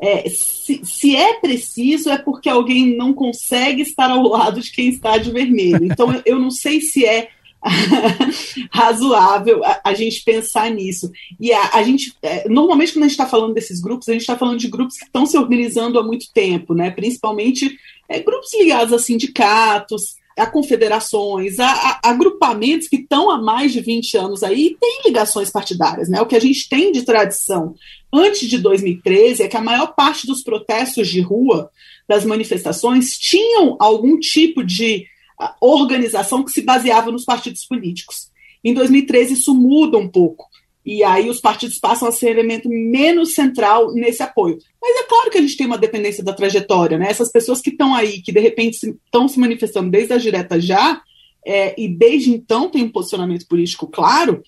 É, 0.00 0.28
se, 0.28 0.80
se, 0.82 1.16
é 1.16 1.34
preciso, 1.40 2.10
é 2.10 2.18
porque 2.18 2.48
alguém 2.48 2.96
não 2.96 3.14
consegue 3.14 3.82
estar 3.82 4.10
ao 4.10 4.22
lado 4.22 4.60
de 4.60 4.72
quem 4.72 4.88
está 4.88 5.16
de 5.16 5.30
vermelho. 5.30 5.84
Então, 5.84 6.12
eu, 6.12 6.22
eu 6.34 6.38
não 6.38 6.50
sei 6.50 6.80
se 6.80 7.04
é 7.04 7.28
razoável 8.70 9.64
a, 9.64 9.80
a, 9.84 9.94
gente 9.94 10.22
pensar 10.22 10.70
nisso. 10.70 11.10
E 11.40 11.52
a, 11.52 11.70
a 11.74 11.82
gente, 11.82 12.14
é, 12.22 12.48
normalmente, 12.48 12.92
quando 12.92 13.04
a 13.04 13.08
gente 13.08 13.18
está 13.18 13.26
falando 13.26 13.54
desses 13.54 13.80
grupos, 13.80 14.08
a 14.08 14.12
gente 14.12 14.22
está 14.22 14.36
falando 14.36 14.58
de 14.58 14.68
grupos 14.68 14.98
que 14.98 15.04
estão 15.04 15.24
se 15.24 15.36
organizando 15.38 15.98
há 15.98 16.02
muito 16.02 16.26
tempo, 16.32 16.74
né? 16.74 16.90
principalmente 16.90 17.76
é, 18.08 18.20
grupos 18.20 18.52
ligados 18.54 18.92
a 18.92 18.98
sindicatos, 18.98 20.16
a 20.36 20.46
confederações, 20.46 21.58
a, 21.58 21.70
a, 21.70 22.00
agrupamentos 22.10 22.88
que 22.88 22.96
estão 22.96 23.30
há 23.30 23.40
mais 23.40 23.72
de 23.72 23.80
20 23.80 24.16
anos 24.16 24.42
aí 24.42 24.66
e 24.66 24.76
têm 24.78 25.02
ligações 25.06 25.50
partidárias. 25.50 26.08
Né? 26.08 26.20
O 26.20 26.26
que 26.26 26.36
a 26.36 26.40
gente 26.40 26.68
tem 26.68 26.92
de 26.92 27.02
tradição 27.02 27.74
antes 28.12 28.48
de 28.48 28.58
2013 28.58 29.42
é 29.42 29.48
que 29.48 29.56
a 29.56 29.62
maior 29.62 29.94
parte 29.94 30.26
dos 30.26 30.42
protestos 30.42 31.08
de 31.08 31.20
rua, 31.20 31.70
das 32.06 32.24
manifestações, 32.24 33.12
tinham 33.12 33.76
algum 33.80 34.18
tipo 34.18 34.62
de 34.62 35.06
organização 35.60 36.44
que 36.44 36.52
se 36.52 36.62
baseava 36.62 37.10
nos 37.10 37.24
partidos 37.24 37.64
políticos. 37.64 38.30
Em 38.62 38.72
2013, 38.72 39.34
isso 39.34 39.54
muda 39.54 39.98
um 39.98 40.08
pouco. 40.08 40.48
E 40.84 41.02
aí 41.02 41.30
os 41.30 41.40
partidos 41.40 41.78
passam 41.78 42.06
a 42.06 42.12
ser 42.12 42.30
elemento 42.30 42.68
menos 42.68 43.34
central 43.34 43.92
nesse 43.92 44.22
apoio. 44.22 44.58
Mas 44.80 45.00
é 45.00 45.04
claro 45.04 45.30
que 45.30 45.38
a 45.38 45.40
gente 45.40 45.56
tem 45.56 45.66
uma 45.66 45.78
dependência 45.78 46.22
da 46.22 46.34
trajetória, 46.34 46.98
né? 46.98 47.06
Essas 47.08 47.32
pessoas 47.32 47.60
que 47.60 47.70
estão 47.70 47.94
aí, 47.94 48.20
que 48.20 48.30
de 48.30 48.40
repente 48.40 48.74
estão 48.74 49.26
se 49.26 49.40
manifestando 49.40 49.90
desde 49.90 50.12
as 50.12 50.22
diretas 50.22 50.64
já, 50.64 51.00
é, 51.44 51.74
e 51.80 51.88
desde 51.88 52.30
então 52.30 52.68
tem 52.68 52.82
um 52.82 52.90
posicionamento 52.90 53.46
político 53.46 53.86
claro, 53.86 54.42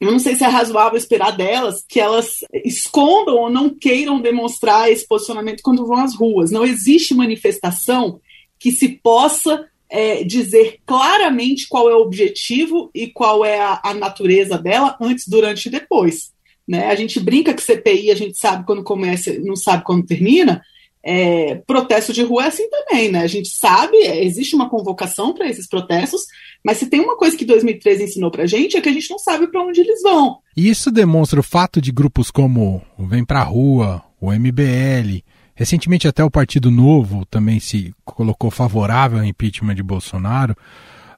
eu 0.00 0.10
não 0.10 0.18
sei 0.18 0.34
se 0.34 0.42
é 0.42 0.48
razoável 0.48 0.98
esperar 0.98 1.30
delas 1.30 1.84
que 1.88 2.00
elas 2.00 2.38
escondam 2.64 3.36
ou 3.36 3.50
não 3.50 3.70
queiram 3.70 4.20
demonstrar 4.20 4.90
esse 4.90 5.06
posicionamento 5.06 5.62
quando 5.62 5.86
vão 5.86 5.98
às 5.98 6.14
ruas. 6.14 6.50
Não 6.50 6.64
existe 6.64 7.14
manifestação 7.14 8.20
que 8.58 8.72
se 8.72 8.88
possa 8.88 9.64
é, 9.92 10.24
dizer 10.24 10.78
claramente 10.86 11.68
qual 11.68 11.90
é 11.90 11.94
o 11.94 12.00
objetivo 12.00 12.90
e 12.94 13.08
qual 13.08 13.44
é 13.44 13.60
a, 13.60 13.78
a, 13.84 13.92
natureza 13.92 14.56
dela 14.56 14.96
antes, 14.98 15.28
durante 15.28 15.66
e 15.66 15.70
depois. 15.70 16.32
Né? 16.66 16.86
A 16.86 16.94
gente 16.94 17.20
brinca 17.20 17.52
que 17.52 17.62
CPI 17.62 18.10
a 18.10 18.14
gente 18.14 18.38
sabe 18.38 18.64
quando 18.64 18.82
começa, 18.82 19.38
não 19.40 19.54
sabe 19.54 19.84
quando 19.84 20.06
termina. 20.06 20.62
É, 21.04 21.56
protesto 21.66 22.12
de 22.12 22.22
rua 22.22 22.44
é 22.44 22.46
assim 22.46 22.70
também, 22.70 23.10
né? 23.10 23.22
A 23.22 23.26
gente 23.26 23.48
sabe, 23.48 23.96
é, 23.96 24.24
existe 24.24 24.54
uma 24.54 24.70
convocação 24.70 25.34
para 25.34 25.48
esses 25.48 25.68
protestos, 25.68 26.22
mas 26.64 26.78
se 26.78 26.86
tem 26.86 27.00
uma 27.00 27.16
coisa 27.16 27.36
que 27.36 27.44
2013 27.44 28.04
ensinou 28.04 28.30
para 28.30 28.44
a 28.44 28.46
gente 28.46 28.76
é 28.76 28.80
que 28.80 28.88
a 28.88 28.92
gente 28.92 29.10
não 29.10 29.18
sabe 29.18 29.48
para 29.48 29.62
onde 29.62 29.80
eles 29.80 30.00
vão. 30.00 30.38
E 30.56 30.70
isso 30.70 30.92
demonstra 30.92 31.40
o 31.40 31.42
fato 31.42 31.82
de 31.82 31.90
grupos 31.90 32.30
como 32.30 32.80
o 32.96 33.04
Vem 33.04 33.24
Pra 33.24 33.42
Rua, 33.42 34.02
o 34.20 34.32
MBL, 34.32 35.22
Recentemente, 35.62 36.08
até 36.08 36.24
o 36.24 36.30
Partido 36.30 36.72
Novo 36.72 37.24
também 37.24 37.60
se 37.60 37.94
colocou 38.04 38.50
favorável 38.50 39.20
ao 39.20 39.24
impeachment 39.24 39.76
de 39.76 39.82
Bolsonaro. 39.84 40.56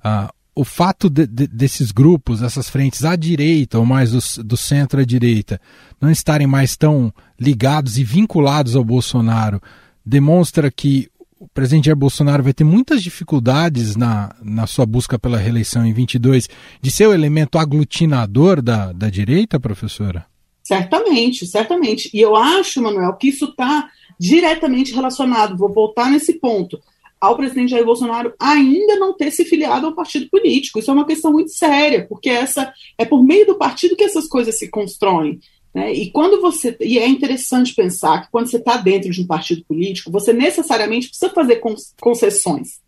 Uh, 0.05 0.31
o 0.55 0.67
fato 0.67 1.09
de, 1.09 1.27
de, 1.27 1.47
desses 1.47 1.91
grupos, 1.91 2.43
essas 2.43 2.69
frentes 2.69 3.07
à 3.07 3.17
direita, 3.17 3.79
ou 3.79 3.87
mais 3.87 4.11
do, 4.11 4.45
do 4.45 4.55
centro 4.55 5.01
à 5.01 5.05
direita, 5.05 5.59
não 5.99 6.11
estarem 6.11 6.47
mais 6.47 6.77
tão 6.77 7.11
ligados 7.41 7.97
e 7.97 8.05
vinculados 8.05 8.77
ao 8.77 8.85
Bolsonaro, 8.85 9.63
demonstra 10.05 10.71
que 10.71 11.09
o 11.41 11.49
presidente 11.49 11.87
Jair 11.87 11.97
Bolsonaro 11.97 12.43
vai 12.43 12.53
ter 12.53 12.65
muitas 12.65 13.03
dificuldades 13.03 13.97
na, 13.97 14.37
na 14.43 14.67
sua 14.67 14.85
busca 14.85 15.19
pela 15.19 15.39
reeleição 15.39 15.87
em 15.87 15.95
22 15.95 16.51
de 16.83 16.91
ser 16.91 17.07
o 17.07 17.15
elemento 17.15 17.57
aglutinador 17.57 18.61
da, 18.61 18.93
da 18.93 19.09
direita, 19.09 19.59
professora? 19.59 20.27
Certamente, 20.63 21.47
certamente. 21.47 22.11
E 22.13 22.21
eu 22.21 22.37
acho, 22.37 22.83
Manuel, 22.83 23.15
que 23.15 23.29
isso 23.29 23.47
está 23.47 23.89
diretamente 24.19 24.95
relacionado, 24.95 25.57
vou 25.57 25.73
voltar 25.73 26.11
nesse 26.11 26.35
ponto, 26.35 26.81
ao 27.21 27.37
presidente 27.37 27.71
Jair 27.71 27.85
Bolsonaro 27.85 28.35
ainda 28.39 28.97
não 28.97 29.15
ter 29.15 29.31
se 29.31 29.45
filiado 29.45 29.87
ao 29.87 29.95
partido 29.95 30.29
político. 30.29 30.79
Isso 30.79 30.91
é 30.91 30.95
uma 30.95 31.07
questão 31.07 31.33
muito 31.33 31.51
séria, 31.51 32.07
porque 32.07 32.29
essa 32.29 32.73
é 32.99 33.05
por 33.05 33.23
meio 33.23 33.47
do 33.47 33.57
partido 33.57 33.97
que 33.97 34.05
essas 34.05 34.29
coisas 34.29 34.59
se 34.59 34.69
constroem. 34.69 35.41
Né? 35.75 35.93
E 35.93 36.11
quando 36.11 36.41
você. 36.41 36.77
E 36.81 36.99
é 36.99 37.09
interessante 37.09 37.75
pensar 37.75 38.23
que 38.23 38.31
quando 38.31 38.49
você 38.49 38.59
está 38.59 38.77
dentro 38.77 39.11
de 39.11 39.23
um 39.23 39.27
partido 39.27 39.65
político, 39.65 40.11
você 40.11 40.33
necessariamente 40.33 41.09
precisa 41.09 41.33
fazer 41.33 41.61
concessões. 42.01 42.84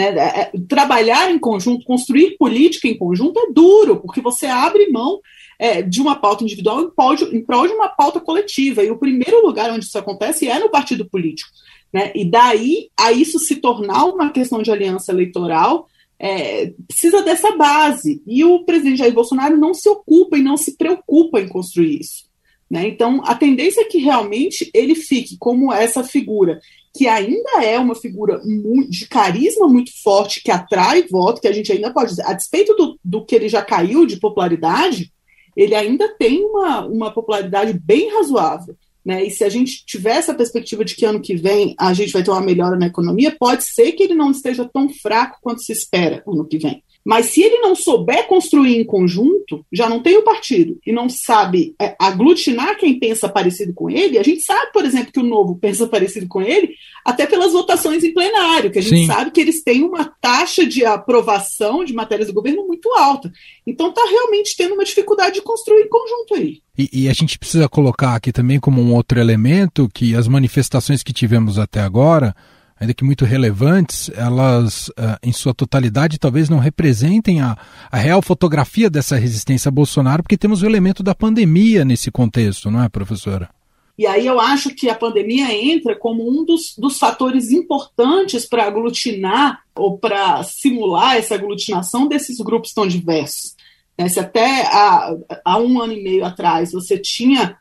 Né? 0.00 0.16
É, 0.16 0.40
é, 0.40 0.52
trabalhar 0.66 1.30
em 1.30 1.38
conjunto, 1.38 1.84
construir 1.84 2.38
política 2.38 2.88
em 2.88 2.96
conjunto 2.96 3.38
é 3.38 3.52
duro, 3.52 4.00
porque 4.00 4.22
você 4.22 4.46
abre 4.46 4.90
mão 4.90 5.20
é, 5.58 5.82
de 5.82 6.00
uma 6.00 6.16
pauta 6.16 6.42
individual 6.42 6.80
em 6.80 6.90
prol, 6.90 7.14
de, 7.14 7.24
em 7.36 7.44
prol 7.44 7.66
de 7.66 7.74
uma 7.74 7.90
pauta 7.90 8.18
coletiva. 8.18 8.82
E 8.82 8.90
o 8.90 8.96
primeiro 8.96 9.44
lugar 9.44 9.70
onde 9.70 9.84
isso 9.84 9.98
acontece 9.98 10.48
é 10.48 10.58
no 10.58 10.70
partido 10.70 11.04
político. 11.04 11.50
Né? 11.92 12.12
E 12.14 12.24
daí 12.24 12.88
a 12.98 13.12
isso 13.12 13.38
se 13.38 13.56
tornar 13.56 14.06
uma 14.06 14.30
questão 14.30 14.62
de 14.62 14.70
aliança 14.70 15.12
eleitoral. 15.12 15.86
É, 16.18 16.72
precisa 16.88 17.22
dessa 17.22 17.54
base. 17.56 18.22
E 18.26 18.42
o 18.42 18.64
presidente 18.64 18.98
Jair 18.98 19.12
Bolsonaro 19.12 19.58
não 19.58 19.74
se 19.74 19.88
ocupa 19.88 20.38
e 20.38 20.42
não 20.42 20.56
se 20.56 20.78
preocupa 20.78 21.40
em 21.40 21.48
construir 21.48 22.00
isso. 22.00 22.24
Né? 22.70 22.88
Então, 22.88 23.20
a 23.24 23.34
tendência 23.34 23.82
é 23.82 23.84
que 23.84 23.98
realmente 23.98 24.70
ele 24.72 24.94
fique 24.94 25.36
como 25.38 25.70
essa 25.70 26.02
figura 26.02 26.58
que 26.94 27.06
ainda 27.06 27.62
é 27.62 27.78
uma 27.78 27.94
figura 27.94 28.40
de 28.88 29.06
carisma 29.06 29.68
muito 29.68 29.90
forte, 30.02 30.42
que 30.42 30.50
atrai 30.50 31.06
voto, 31.08 31.40
que 31.40 31.48
a 31.48 31.52
gente 31.52 31.70
ainda 31.70 31.92
pode 31.92 32.10
dizer, 32.10 32.26
a 32.26 32.32
despeito 32.32 32.74
do, 32.74 32.98
do 33.04 33.24
que 33.24 33.34
ele 33.34 33.48
já 33.48 33.62
caiu 33.62 34.04
de 34.04 34.18
popularidade, 34.18 35.12
ele 35.56 35.74
ainda 35.74 36.08
tem 36.16 36.44
uma, 36.44 36.86
uma 36.86 37.12
popularidade 37.12 37.72
bem 37.72 38.12
razoável. 38.12 38.76
Né? 39.04 39.24
E 39.24 39.30
se 39.30 39.44
a 39.44 39.48
gente 39.48 39.84
tiver 39.86 40.16
essa 40.16 40.34
perspectiva 40.34 40.84
de 40.84 40.94
que 40.94 41.04
ano 41.04 41.20
que 41.20 41.34
vem 41.34 41.74
a 41.78 41.92
gente 41.94 42.12
vai 42.12 42.22
ter 42.22 42.30
uma 42.30 42.40
melhora 42.40 42.76
na 42.76 42.86
economia, 42.86 43.34
pode 43.38 43.64
ser 43.64 43.92
que 43.92 44.02
ele 44.02 44.14
não 44.14 44.30
esteja 44.30 44.68
tão 44.70 44.88
fraco 44.88 45.38
quanto 45.40 45.62
se 45.62 45.72
espera 45.72 46.22
ano 46.26 46.46
que 46.46 46.58
vem. 46.58 46.82
Mas 47.04 47.26
se 47.26 47.42
ele 47.42 47.58
não 47.58 47.74
souber 47.74 48.26
construir 48.26 48.76
em 48.76 48.84
conjunto, 48.84 49.64
já 49.72 49.88
não 49.88 50.02
tem 50.02 50.18
o 50.18 50.22
partido 50.22 50.78
e 50.86 50.92
não 50.92 51.08
sabe 51.08 51.74
é, 51.80 51.96
aglutinar 51.98 52.76
quem 52.76 52.98
pensa 52.98 53.28
parecido 53.28 53.72
com 53.72 53.88
ele, 53.88 54.18
a 54.18 54.22
gente 54.22 54.42
sabe, 54.42 54.70
por 54.72 54.84
exemplo, 54.84 55.12
que 55.12 55.20
o 55.20 55.24
novo 55.24 55.56
pensa 55.56 55.86
parecido 55.86 56.28
com 56.28 56.42
ele, 56.42 56.74
até 57.04 57.26
pelas 57.26 57.52
votações 57.52 58.04
em 58.04 58.12
plenário, 58.12 58.70
que 58.70 58.78
a 58.78 58.82
gente 58.82 59.00
Sim. 59.00 59.06
sabe 59.06 59.30
que 59.30 59.40
eles 59.40 59.62
têm 59.62 59.82
uma 59.82 60.12
taxa 60.20 60.66
de 60.66 60.84
aprovação 60.84 61.84
de 61.84 61.94
matérias 61.94 62.28
do 62.28 62.34
governo 62.34 62.66
muito 62.66 62.92
alta. 62.94 63.32
Então 63.66 63.88
está 63.88 64.02
realmente 64.04 64.54
tendo 64.56 64.74
uma 64.74 64.84
dificuldade 64.84 65.36
de 65.36 65.42
construir 65.42 65.82
em 65.82 65.88
conjunto 65.88 66.34
aí. 66.34 66.60
E, 66.76 67.04
e, 67.04 67.08
a 67.08 67.12
gente 67.12 67.38
precisa 67.38 67.68
colocar 67.68 68.14
aqui 68.14 68.32
também 68.32 68.58
como 68.60 68.80
um 68.80 68.94
outro 68.94 69.18
elemento 69.20 69.88
que 69.92 70.14
as 70.14 70.28
manifestações 70.28 71.02
que 71.02 71.12
tivemos 71.12 71.58
até 71.58 71.80
agora 71.80 72.34
ainda 72.80 72.94
que 72.94 73.04
muito 73.04 73.26
relevantes, 73.26 74.10
elas, 74.16 74.88
uh, 74.88 75.18
em 75.22 75.32
sua 75.32 75.52
totalidade, 75.52 76.18
talvez 76.18 76.48
não 76.48 76.58
representem 76.58 77.42
a, 77.42 77.56
a 77.92 77.98
real 77.98 78.22
fotografia 78.22 78.88
dessa 78.88 79.16
resistência 79.16 79.68
a 79.68 79.72
Bolsonaro, 79.72 80.22
porque 80.22 80.38
temos 80.38 80.62
o 80.62 80.66
elemento 80.66 81.02
da 81.02 81.14
pandemia 81.14 81.84
nesse 81.84 82.10
contexto, 82.10 82.70
não 82.70 82.82
é, 82.82 82.88
professora? 82.88 83.50
E 83.98 84.06
aí 84.06 84.26
eu 84.26 84.40
acho 84.40 84.74
que 84.74 84.88
a 84.88 84.94
pandemia 84.94 85.52
entra 85.54 85.94
como 85.94 86.26
um 86.26 86.42
dos, 86.42 86.74
dos 86.78 86.98
fatores 86.98 87.50
importantes 87.50 88.46
para 88.46 88.64
aglutinar 88.64 89.60
ou 89.74 89.98
para 89.98 90.42
simular 90.42 91.16
essa 91.16 91.34
aglutinação 91.34 92.08
desses 92.08 92.38
grupos 92.38 92.72
tão 92.72 92.86
diversos. 92.86 93.54
Né, 93.98 94.08
se 94.08 94.18
até 94.18 94.62
há, 94.62 95.14
há 95.44 95.58
um 95.58 95.78
ano 95.78 95.92
e 95.92 96.02
meio 96.02 96.24
atrás 96.24 96.72
você 96.72 96.96
tinha 96.96 97.58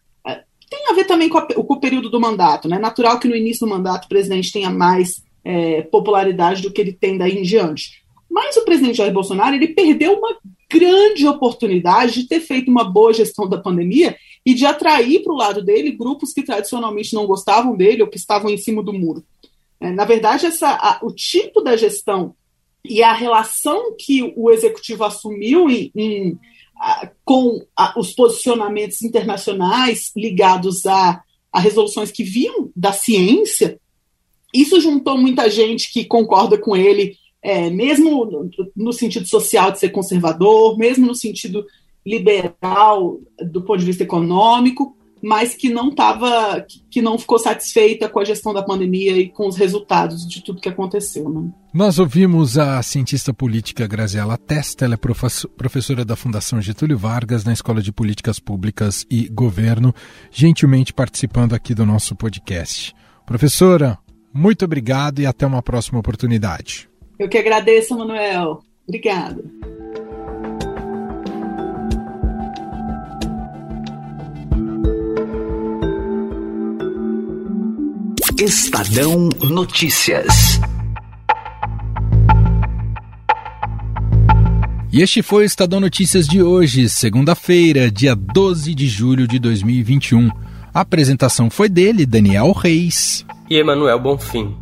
tem 0.70 0.88
a 0.88 0.94
ver 0.94 1.06
também 1.06 1.28
com, 1.30 1.38
a, 1.38 1.46
com 1.46 1.74
o 1.74 1.80
período 1.80 2.10
do 2.10 2.20
mandato. 2.20 2.68
Né? 2.68 2.78
Natural 2.78 3.20
que 3.20 3.28
no 3.28 3.36
início 3.36 3.66
do 3.66 3.70
mandato 3.70 4.06
o 4.06 4.10
presidente 4.10 4.52
tenha 4.52 4.70
mais 4.70 5.24
é, 5.44 5.82
popularidade 5.84 6.62
do 6.62 6.72
que 6.72 6.80
ele 6.80 6.94
tem 6.94 7.18
daí 7.18 7.38
em 7.38 7.44
diante. 7.44 8.04
Mas 8.30 8.56
o 8.58 8.66
presidente 8.66 8.98
Jair 8.98 9.12
Bolsonaro 9.12 9.56
ele 9.56 9.70
perdeu 9.70 10.14
uma 10.14 10.38
grande 10.72 11.28
oportunidade 11.28 12.22
de 12.22 12.28
ter 12.28 12.40
feito 12.40 12.70
uma 12.70 12.84
boa 12.84 13.12
gestão 13.12 13.50
da 13.50 13.58
pandemia 13.58 14.16
e 14.46 14.54
de 14.54 14.66
atrair 14.66 15.24
para 15.24 15.34
o 15.34 15.38
lado 15.38 15.64
dele 15.64 15.92
grupos 15.92 16.32
que 16.32 16.44
tradicionalmente 16.44 17.16
não 17.16 17.26
gostavam 17.26 17.76
dele 17.76 18.04
ou 18.04 18.08
que 18.08 18.18
estavam 18.18 18.50
em 18.50 18.58
cima 18.58 18.84
do 18.84 18.94
muro. 18.94 19.24
É, 19.80 19.92
na 19.92 20.06
verdade, 20.06 20.46
essa, 20.46 20.70
a, 20.70 21.00
o 21.02 21.12
tipo 21.12 21.62
da 21.62 21.76
gestão 21.76 22.36
e 22.86 23.02
a 23.02 23.14
relação 23.14 23.96
que 23.98 24.34
o 24.36 24.52
executivo 24.52 25.04
assumiu 25.04 25.70
em, 25.70 25.92
em 25.96 26.40
com 27.26 27.62
os 27.98 28.14
posicionamentos 28.14 29.02
internacionais 29.02 30.12
ligados 30.16 30.86
a, 30.86 31.22
a 31.52 31.60
resoluções 31.60 32.12
que 32.12 32.24
vinham 32.24 32.72
da 32.76 32.94
ciência, 32.94 33.80
isso 34.54 34.80
juntou 34.80 35.18
muita 35.18 35.50
gente 35.50 35.92
que 35.92 36.06
concorda 36.06 36.58
com 36.58 36.76
ele, 36.76 37.16
é, 37.42 37.70
mesmo 37.70 38.26
no, 38.26 38.50
no, 38.76 38.94
sentido 38.94 39.28
social 39.28 39.72
de 39.72 39.80
ser 39.80 39.90
conservador, 39.90 40.78
mesmo 40.78 41.06
no 41.06 41.16
sentido 41.16 41.66
liberal 42.06 43.20
do 43.52 43.62
ponto 43.62 43.80
de 43.80 43.86
vista 43.86 44.04
econômico, 44.04 44.98
mas 45.22 45.54
que 45.56 45.70
não 45.70 45.90
estava, 45.90 46.66
que 46.90 47.02
não 47.02 47.18
ficou 47.18 47.40
satisfeita 47.40 48.08
com 48.10 48.20
a 48.20 48.26
gestão 48.26 48.54
da 48.54 48.64
pandemia 48.64 49.18
e 49.18 49.30
com 49.30 49.48
os 49.48 49.58
resultados 49.58 50.28
de 50.28 50.44
tudo 50.44 50.62
que 50.62 50.70
aconteceu. 50.70 51.30
Né? 51.30 51.50
Nós 51.74 52.00
ouvimos 52.00 52.58
a 52.58 52.82
cientista 52.82 53.34
política 53.34 53.88
Graziela 53.88 54.38
Testa, 54.38 54.86
ela 54.86 54.96
é 54.96 54.98
professora 55.58 56.04
da 56.04 56.16
Fundação 56.16 56.62
Getúlio 56.62 56.98
Vargas 56.98 57.44
na 57.44 57.54
Escola 57.54 57.82
de 57.82 57.92
Políticas 57.92 58.40
Públicas 58.40 59.06
e 59.10 59.28
Governo, 59.30 59.94
gentilmente 60.32 60.94
participando 60.94 61.54
aqui 61.54 61.74
do 61.76 61.86
nosso 61.86 62.16
podcast. 62.16 62.94
Professora, 63.26 63.98
muito 64.34 64.66
obrigado 64.66 65.20
e 65.20 65.26
até 65.26 65.46
uma 65.46 65.62
próxima 65.62 66.00
oportunidade. 66.00 66.90
Eu 67.18 67.28
que 67.28 67.38
agradeço, 67.38 67.98
Manuel. 67.98 68.62
Obrigada. 68.88 69.44
Estadão 78.42 79.28
Notícias. 79.50 80.62
E 84.94 85.02
este 85.02 85.22
foi 85.22 85.44
o 85.44 85.46
Estadão 85.46 85.82
Notícias 85.82 86.26
de 86.26 86.42
hoje, 86.42 86.88
segunda-feira, 86.88 87.92
dia 87.92 88.16
12 88.16 88.74
de 88.74 88.88
julho 88.88 89.28
de 89.28 89.40
2021. 89.40 90.32
A 90.74 90.80
apresentação 90.80 91.50
foi 91.50 91.68
dele, 91.68 92.06
Daniel 92.06 92.54
Reis. 92.54 93.26
E 93.50 93.58
Emanuel 93.58 94.00
Bonfim. 94.00 94.56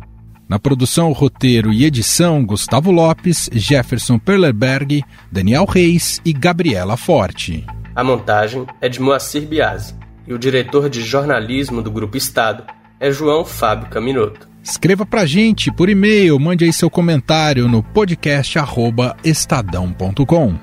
Na 0.48 0.58
produção, 0.58 1.12
roteiro 1.12 1.72
e 1.72 1.84
edição, 1.84 2.44
Gustavo 2.44 2.90
Lopes, 2.90 3.48
Jefferson 3.52 4.18
Perlerberg, 4.18 5.04
Daniel 5.30 5.64
Reis 5.64 6.20
e 6.24 6.32
Gabriela 6.32 6.96
Forte. 6.96 7.64
A 7.94 8.02
montagem 8.02 8.66
é 8.80 8.88
de 8.88 9.00
Moacir 9.00 9.42
Biasi 9.42 9.94
e 10.26 10.34
o 10.34 10.38
diretor 10.38 10.90
de 10.90 11.00
jornalismo 11.00 11.80
do 11.80 11.92
Grupo 11.92 12.16
Estado 12.16 12.64
é 13.00 13.10
João 13.10 13.44
Fábio 13.44 13.88
Caminoto. 13.88 14.46
Escreva 14.62 15.04
pra 15.06 15.24
gente 15.24 15.72
por 15.72 15.88
e-mail, 15.88 16.38
mande 16.38 16.64
aí 16.64 16.72
seu 16.72 16.90
comentário 16.90 17.66
no 17.68 17.82
podcast@estadão.com. 17.82 20.54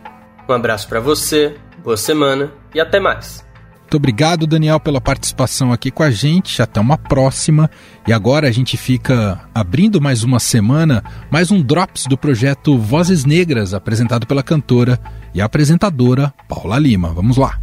Um 0.48 0.54
abraço 0.54 0.88
para 0.88 1.00
você, 1.00 1.56
boa 1.84 1.98
semana 1.98 2.52
e 2.74 2.80
até 2.80 3.00
mais. 3.00 3.44
Muito 3.82 3.98
obrigado, 3.98 4.48
Daniel, 4.48 4.80
pela 4.80 5.00
participação 5.00 5.72
aqui 5.72 5.92
com 5.92 6.02
a 6.04 6.12
gente. 6.12 6.62
Até 6.62 6.80
uma 6.80 6.98
próxima. 6.98 7.70
E 8.08 8.14
agora 8.14 8.48
a 8.48 8.52
gente 8.52 8.78
fica 8.78 9.42
abrindo 9.54 10.02
mais 10.02 10.24
uma 10.24 10.40
semana, 10.40 11.04
mais 11.32 11.52
um 11.52 11.62
Drops 11.62 12.06
do 12.06 12.18
projeto 12.18 12.78
Vozes 12.78 13.26
Negras, 13.26 13.74
apresentado 13.74 14.28
pela 14.28 14.44
cantora 14.44 15.00
e 15.34 15.42
apresentadora 15.42 16.34
Paula 16.48 16.80
Lima. 16.80 17.14
Vamos 17.14 17.38
lá. 17.38 17.60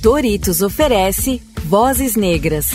Doritos 0.00 0.62
oferece 0.62 1.42
Vozes 1.64 2.14
Negras 2.14 2.70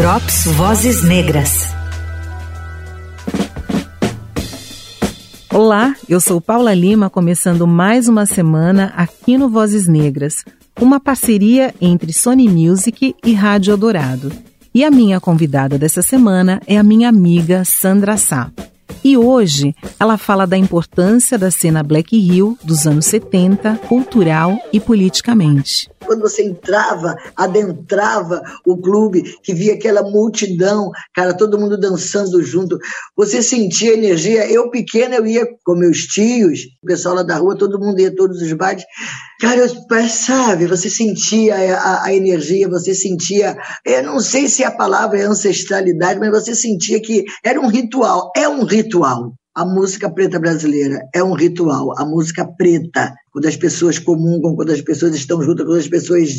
Drops 0.00 0.46
Vozes 0.46 1.04
Negras. 1.04 1.74
Olá, 5.52 5.94
eu 6.08 6.18
sou 6.18 6.40
Paula 6.40 6.72
Lima, 6.72 7.10
começando 7.10 7.66
mais 7.66 8.08
uma 8.08 8.24
semana 8.24 8.94
aqui 8.96 9.36
no 9.36 9.50
Vozes 9.50 9.86
Negras, 9.86 10.42
uma 10.80 10.98
parceria 10.98 11.74
entre 11.82 12.14
Sony 12.14 12.48
Music 12.48 13.14
e 13.22 13.34
Rádio 13.34 13.72
Eldorado. 13.72 14.32
E 14.74 14.82
a 14.86 14.90
minha 14.90 15.20
convidada 15.20 15.76
dessa 15.76 16.00
semana 16.00 16.62
é 16.66 16.78
a 16.78 16.82
minha 16.82 17.10
amiga 17.10 17.62
Sandra 17.66 18.16
Sá. 18.16 18.50
E 19.02 19.16
hoje 19.16 19.74
ela 19.98 20.18
fala 20.18 20.46
da 20.46 20.56
importância 20.56 21.38
da 21.38 21.50
cena 21.50 21.82
Black 21.82 22.14
Hill 22.14 22.58
dos 22.62 22.86
anos 22.86 23.06
70, 23.06 23.76
cultural 23.88 24.58
e 24.72 24.78
politicamente. 24.78 25.90
Quando 26.04 26.22
você 26.22 26.42
entrava, 26.42 27.14
adentrava 27.36 28.42
o 28.66 28.76
clube, 28.76 29.22
que 29.42 29.54
via 29.54 29.74
aquela 29.74 30.02
multidão, 30.02 30.90
cara, 31.14 31.34
todo 31.34 31.58
mundo 31.58 31.78
dançando 31.78 32.42
junto, 32.42 32.76
você 33.16 33.42
sentia 33.42 33.94
energia. 33.94 34.50
Eu, 34.50 34.70
pequena, 34.70 35.16
eu 35.16 35.26
ia 35.26 35.46
com 35.64 35.76
meus 35.76 35.98
tios, 36.06 36.60
o 36.82 36.86
pessoal 36.86 37.14
lá 37.14 37.22
da 37.22 37.36
rua, 37.36 37.56
todo 37.56 37.78
mundo 37.78 38.00
ia 38.00 38.14
todos 38.14 38.42
os 38.42 38.52
bares. 38.54 38.82
Cara, 39.40 39.60
eu, 39.60 40.08
sabe, 40.08 40.66
você 40.66 40.90
sentia 40.90 41.54
a, 41.54 42.04
a, 42.04 42.14
energia, 42.14 42.68
você 42.68 42.94
sentia, 42.94 43.56
eu 43.86 44.02
não 44.02 44.20
sei 44.20 44.48
se 44.48 44.62
a 44.62 44.70
palavra 44.70 45.18
é 45.18 45.22
ancestralidade, 45.22 46.20
mas 46.20 46.30
você 46.30 46.54
sentia 46.54 47.00
que 47.00 47.24
era 47.42 47.58
um 47.58 47.68
ritual, 47.68 48.30
é 48.36 48.46
um 48.46 48.64
ritual. 48.90 49.34
A 49.54 49.64
música 49.64 50.10
preta 50.10 50.38
brasileira 50.38 51.00
é 51.14 51.22
um 51.22 51.32
ritual. 51.32 51.92
A 51.98 52.04
música 52.04 52.44
preta, 52.44 53.12
quando 53.32 53.46
as 53.46 53.56
pessoas 53.56 53.98
comungam, 53.98 54.54
quando 54.54 54.70
as 54.70 54.80
pessoas 54.80 55.14
estão 55.14 55.42
juntas, 55.42 55.66
quando 55.66 55.78
as 55.78 55.88
pessoas 55.88 56.30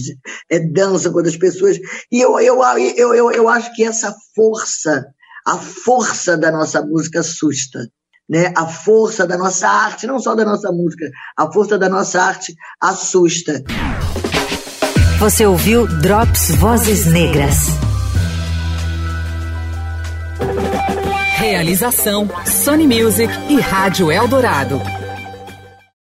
é, 0.49 0.59
dançam, 0.59 1.11
quando 1.11 1.27
as 1.27 1.37
pessoas. 1.37 1.77
E 2.11 2.21
eu, 2.21 2.39
eu, 2.39 2.61
eu, 2.95 3.13
eu, 3.13 3.31
eu 3.31 3.49
acho 3.49 3.73
que 3.75 3.83
essa 3.83 4.13
força, 4.35 5.05
a 5.45 5.57
força 5.57 6.37
da 6.37 6.51
nossa 6.51 6.81
música 6.81 7.19
assusta. 7.19 7.87
Né? 8.29 8.53
A 8.55 8.65
força 8.65 9.27
da 9.27 9.37
nossa 9.37 9.67
arte, 9.67 10.07
não 10.07 10.17
só 10.17 10.33
da 10.33 10.45
nossa 10.45 10.71
música, 10.71 11.05
a 11.37 11.51
força 11.51 11.77
da 11.77 11.89
nossa 11.89 12.21
arte 12.21 12.55
assusta. 12.81 13.61
Você 15.19 15.45
ouviu 15.45 15.85
Drops 15.85 16.55
Vozes 16.55 17.05
Negras. 17.07 17.90
Realização 21.51 22.29
Sony 22.45 22.87
Music 22.87 23.29
e 23.49 23.59
Rádio 23.59 24.09
Eldorado. 24.09 25.00